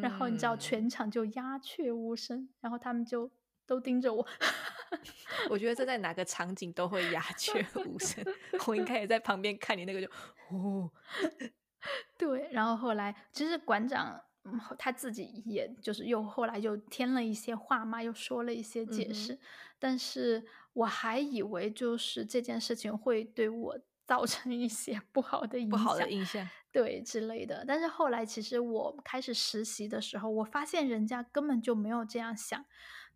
[0.00, 3.30] 然后你知道全场就鸦雀无声，然后他们就
[3.66, 4.26] 都盯着我。
[5.48, 8.24] 我觉得这在哪个场景都会鸦雀无声。
[8.66, 10.06] 我应该也在旁边看你那个就
[10.50, 10.90] 哦，
[12.18, 12.48] 对。
[12.52, 14.20] 然后后来其实馆长
[14.78, 19.38] 他自己也就是又后来又添了一些话嘛，又说了一些解释。
[19.78, 20.44] 但是
[20.74, 23.78] 我还以为就是这件事情会对我。
[24.04, 27.64] 造成一些不好的影响，不好的印象，对之类的。
[27.66, 32.64] 但是后来，其实我开始实习的时候，我发现人家根本就没有这样想。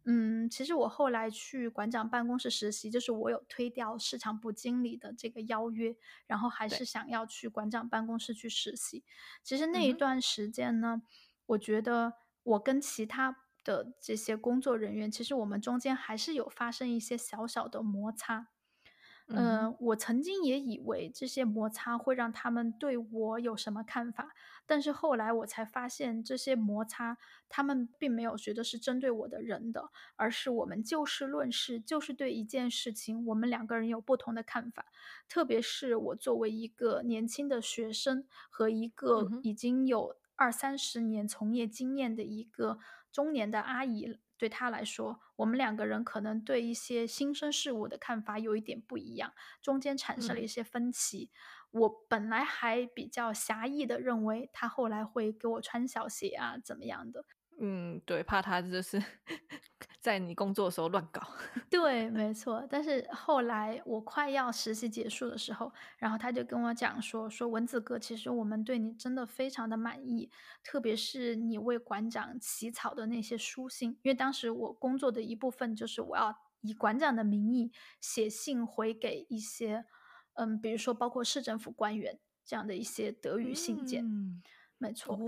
[0.09, 5.97] 嗯，其实我后来去馆长办公室实习，就是我有推掉市场部经理的这个邀约，
[6.29, 9.03] 然后还是想要去馆长办公室去实习。
[9.43, 11.03] 其实那一段时间呢，
[11.47, 12.13] 我觉得
[12.45, 18.47] 我跟其他的这些工作人员，其实我们中间还是有发生一些小小的摩擦。
[19.29, 24.33] 嗯，我曾经也以为这些摩擦会让他们对我有什么看法，
[24.67, 27.19] 但是后来我才发现，这些摩擦
[27.49, 34.87] 他们并没有觉得是针对我的人的，而是我们就事论事，就是对一件事情，我们两个人有不同的看法。
[35.29, 42.79] 特别是我作为一个年轻的学生和一个已经有二三十年从业经验的一个
[43.11, 44.19] 中年的阿姨。
[44.39, 49.33] 对他来说，我们两个人可能对一些新生事物的看法有一点不一样，
[49.63, 51.31] 中间产生了一些分歧。
[51.73, 57.25] 我本来还比较狭义的认为他后来会给我穿小鞋啊，怎么样的。
[57.59, 59.03] 嗯，对，怕他就是
[60.01, 61.21] 在你工作的时候乱搞。
[61.71, 62.67] 对，没错。
[62.69, 70.31] 但是后来我快要实习结束的时候，然后他就跟我讲说：“说文子哥，其实我们对你真的非常的满意，
[70.63, 73.93] 特别是你为馆长起草的那些书信。
[74.03, 79.87] 因为当时我工作的一部分就是我要以馆长的名义写信回给一些，
[80.35, 84.05] 嗯，比如说包括市政府官员这样的一些德语信件。
[84.05, 84.43] 嗯
[84.79, 85.19] 没错。”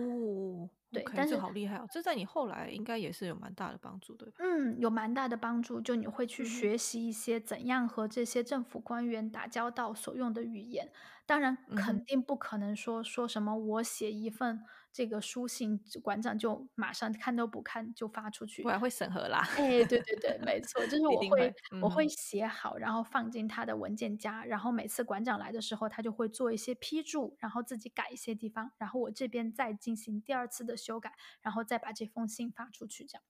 [0.92, 1.86] 对，但是好厉害哦！
[1.90, 4.38] 这在你后来应该也是有蛮大的帮助，对吧？
[4.40, 10.92] 嗯，有蛮大的帮助，就你会去学习一些怎样和这些政府官员打交道所用的语言。
[11.26, 14.62] 当然，肯定不可能说说什么我写一份。
[14.98, 19.46] 这个书信馆长就马上看都不看就发出去，我还会审核啦。
[19.56, 33.22] 哎，对对对，没错，就是 我会我会写好，然后放进他的文件夹，然后每次馆长来的时候，他就会做一些批注，然后自己改一些地方，然后我这边再进行第二次的修改，然后再把这封信发出去，这样。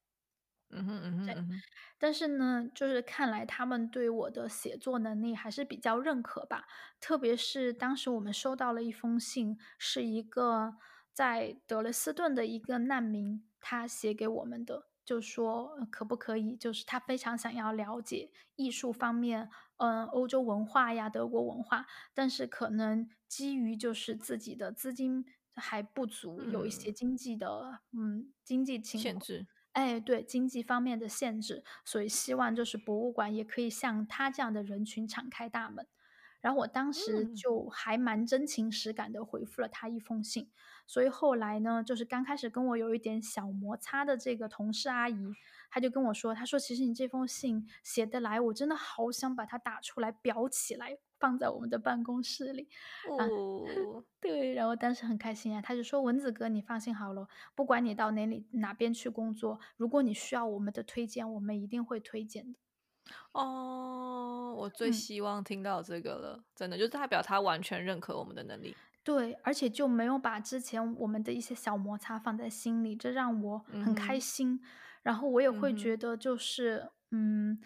[0.70, 1.60] 嗯哼嗯哼对嗯哼，
[1.98, 6.66] 但是呢，就是看来他们对我的写作能力还是比较认可吧。
[7.00, 10.74] 特别是当时我们收到了一封信，是一个
[11.18, 25.26] 在德累斯顿的一个难民，他写给我们的，就说呃可不可以，就是他非常想要了解艺术方面，嗯、欧洲文化呀、德国文化，但是可能基于就是自己的资金
[25.56, 29.00] 还不足，有一些嗯经济的嗯经济情。
[29.00, 35.84] 限制，哎，对，经济方面的限制，所以希望就是博物馆也可以向他这样的人群敞开大门。
[36.40, 40.50] 然后我当时嗯就还蛮真情实感的回复了他一封信，
[40.86, 45.32] 所以后来呢，就是刚开始跟我有一点小摩擦的这个同事阿姨，
[45.70, 52.68] 她就跟我说，她说其实你这封信写得来，我真的好想把它打出来裱起来，放在我们的办公室里。
[53.18, 62.58] 啊，哦，对，然后当时很开心啊，他就说：“蚊子哥，你放心好了，不管你到哪里哪边去工作，如果你需要我们的推荐，我们一定会推荐的。”
[63.32, 68.76] 哦，我最嗯，希望听到这个了，真的就代表他完全认可我们的能力。
[69.04, 74.60] 对，而且就没有把之前我们的一些小摩擦放在心里，这让我很开心。
[75.02, 77.58] 然后我也会觉得，就是嗯，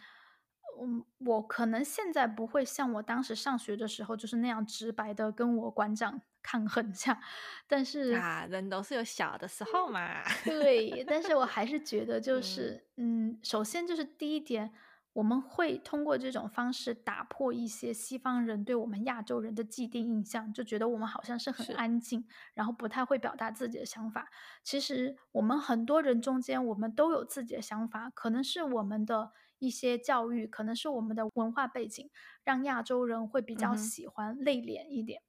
[0.81, 7.20] 嗯，我可能现在不会像我当时上学的时候，就是那样直白的跟我馆长 抗衡这样，
[7.66, 10.23] 但是啊，人都是有小的时候嘛。
[10.44, 14.73] 对，但是我还是觉得就嗯是，嗯，首先就是第一点，
[15.14, 24.30] 我们会通过这种方式打破一些西方人对我们亚洲人的既定印象，就觉得我们好像是很，安静，然后不太会表达自己的想法。
[24.62, 32.10] 其实我们很多人中间，我们都有自己的想法，可能是我们的一些教育，可能是我们的文化背景，
[32.43, 35.22] 让亚洲人会比较喜欢内敛一点。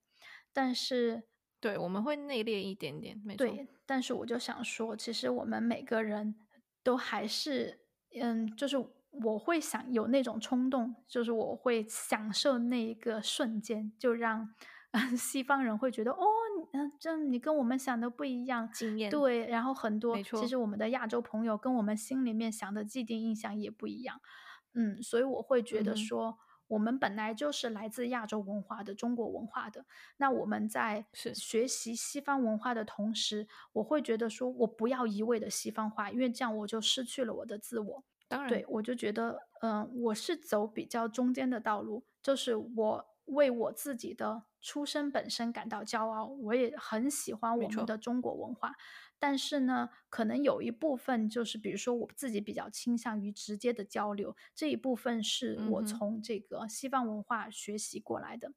[0.54, 1.24] 但是
[1.60, 3.46] 对，我们会内敛一点点，没错。
[3.46, 6.36] 对，但是我就想说，其实我们每个人
[6.84, 7.80] 都还是，
[8.20, 8.78] 嗯，就是
[9.22, 14.54] 我会想有那种冲动，就是我会享受那一个瞬间，就让
[14.92, 16.26] 嗯 西方人会觉得，哦，
[16.58, 20.22] 你嗯，这你跟我们想的不一样，经验，对，然后很多。
[20.22, 24.20] 其实我们的亚洲朋友跟我们心里面想的既定印象也不一样，
[24.74, 26.40] 嗯，所以我会觉得说。
[26.68, 29.86] 我们本来就是来自亚洲文化的、中国文化的，
[30.18, 38.04] 那我们在，学习西方文化的同时，我会觉得说，我不要一味的西方化，因为这样我就失去了我的自我。
[38.34, 47.86] 当然，对，我就觉得，嗯、我是走比较中间的道路，就是我为我自己的出身本身感到骄傲，我也很喜欢我们。
[47.86, 48.74] 的中国文化，
[49.20, 58.54] 但是呢，可能有一部分就是，比如说我自己比较倾向于直接的交流，这一部分是我从这个西方文化学习过来的。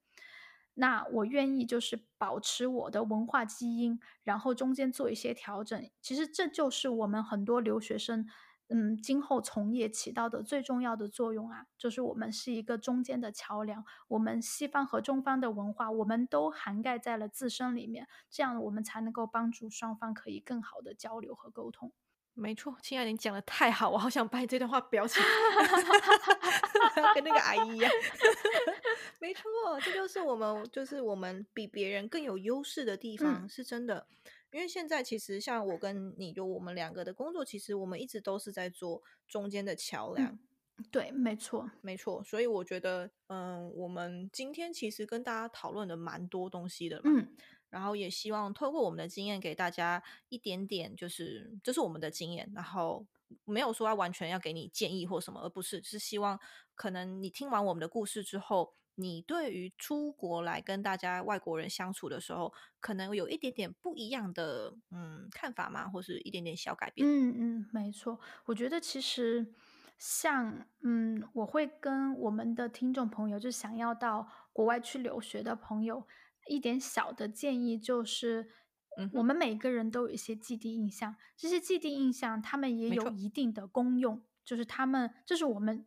[0.75, 5.91] 那我愿意就是保持我的文化基因，然后中间做一些调整。
[6.03, 8.27] 其实这就是我们很多留学生，
[8.69, 13.85] 嗯，今后从业起到的最重要的作用啊，就是我们是一个中间的桥梁。
[14.09, 21.93] 我们西方和中方的文化，我们都涵盖在了自身里面，这样我们才能够帮助双方可以更好的交流和沟通。
[22.35, 25.27] 没错，亲爱的，你讲的太好，我好想把你这段话裱起来，
[27.15, 27.91] 跟那个阿姨一样。
[29.21, 29.43] 没错，
[29.81, 34.07] 这就是我们，就是我们比别人更有优势的地方，嗯是真的。
[34.53, 40.29] 因为现在其实像我跟你，就我们两个的工作，其实我们一直都是在做中间的桥梁。
[40.77, 41.71] 嗯，对，没错。
[41.83, 47.37] 没错，所以我觉得，嗯，我们今天其实跟大家讨论的蛮多东西的嘛，嗯
[47.69, 53.05] 然后也希望透过我们的经验给大家一点点，就是这是我们的经验，然后
[53.45, 56.39] 没有说要完全要给你建议或什么，而不是是希望
[56.75, 67.07] 可能你听完我们的故事之后，你对于出国来跟大家外国人相处的时候，可能有一点点不一样的嗯看法吗，或是一点点小改变。
[67.07, 68.19] 嗯嗯，没错。
[68.47, 69.55] 我觉得其实
[69.99, 76.07] 像嗯，我会跟我们的听众朋友，就想要到国外去留学的朋友，
[76.49, 78.51] 一点小的建议就是，
[78.99, 85.87] 嗯，我们每个人都有一些既定印象，这些既定印象他们也有，一定的功用，就是他们这是我们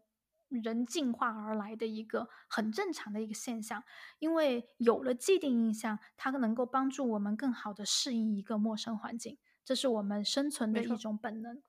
[0.50, 3.84] 人进化而来的一个很正常的一个现象。
[4.20, 11.62] 因为有了既定印象，它能够帮助我们更好的适应一个陌生环境，这是我们生存的一，种本能。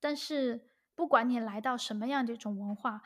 [0.00, 3.02] 但是不管你来到什么样的一种文化，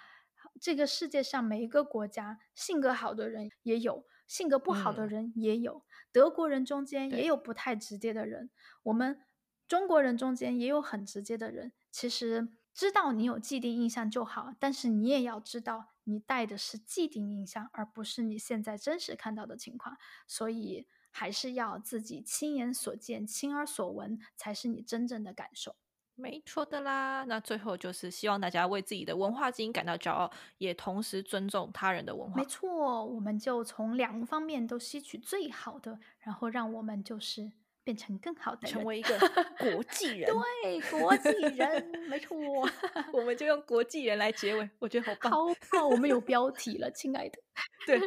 [0.61, 5.85] 这个世界上每一个国家，性格好的人也有，性格不好的嗯，人也有。
[6.13, 8.51] 德国人中间也，有不太直接的人，
[8.85, 9.21] 我们
[9.69, 11.73] 中国人中间也有很直接的人。
[11.91, 19.97] 其实知道你有既定印象就好，但是你也要知道你带的是既定印象，而不是你现在真实看到的情况。
[20.27, 25.75] 所以还是要自己亲眼所见、亲耳所闻，才是你真正的感受。
[26.15, 27.25] 没错的啦。
[27.25, 32.37] 那最后就是希望大家为自己的文化基因感到骄傲，也同时尊重他人的文化。
[32.37, 37.53] 没错，我们就从两个方面都吸取最好的，然后让我们就是
[37.87, 39.17] 变成更好的人，成为一个
[39.61, 40.29] 国际人。
[40.29, 42.37] 对， 国际人，没错。
[43.15, 45.31] 我们就用国际人来结尾，我觉得好棒。
[45.31, 45.39] 好
[45.71, 47.39] 棒，我们有标题了，亲爱的。
[47.87, 48.01] 对。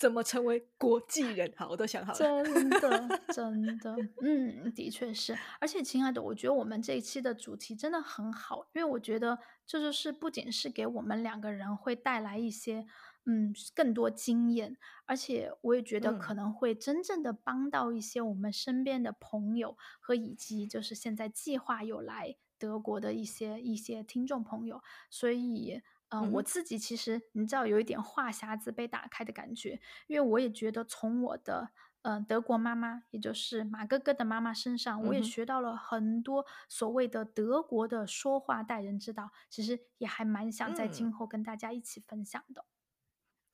[0.00, 1.50] 怎么成为国际人？
[1.56, 2.18] 好，我都想好了。
[2.18, 5.38] 真的，真的，嗯，的确是。
[5.60, 12.84] 而且，亲爱的，我觉得我们这一期的主题真的很好，因为我觉得这就是不仅是给我们两个人会带来一些，
[13.24, 14.76] 嗯，更多经验，
[15.06, 25.82] 而且我也觉得可能会真正的帮到一些我们身边的朋友和以及就是现在计划有来德国的一些一些听众朋友，所以。
[26.10, 31.70] 嗯，我自己其实你知道有一点话匣子被打开的感觉，因为我也觉得从我的
[32.02, 42.64] 嗯德国妈妈，也就是马哥哥的妈妈身上，我也学到了很多所谓的德国的说话待人之道，其实也还蛮想在今后跟大家一起分享的。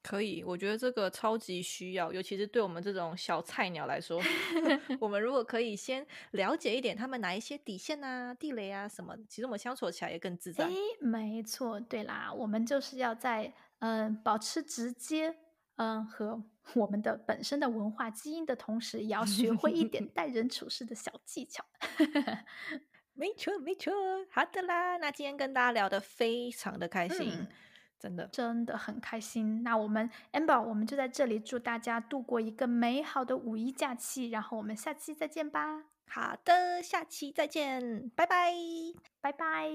[0.03, 4.21] 可以，我觉得这个超级需要，尤其是对我们这种小菜鸟来说，
[4.99, 10.65] 我们如果可以先了解一点他们哪一些底线啊、地雷啊什么，其实我们相处起来也更自在。
[10.65, 10.71] 哎，
[11.01, 15.37] 没错，对啦，我们就是要在嗯保持直接
[15.77, 16.43] 嗯和
[16.75, 21.65] 我们的本身的文化基因的同时，也要学会一点待人处事的小技巧。
[23.13, 23.93] 没错，没错，
[24.31, 27.47] 好的啦，那今天跟大家聊得非常的开心。
[28.01, 29.63] 真的真的很开心。
[29.63, 34.31] 那我们 Amber，我们就在这里祝大家度过一个美好的五一假期。
[34.31, 35.85] 然后我们下期再见吧。
[36.09, 38.53] 好的，下期再见，拜拜，
[39.21, 39.69] 拜拜。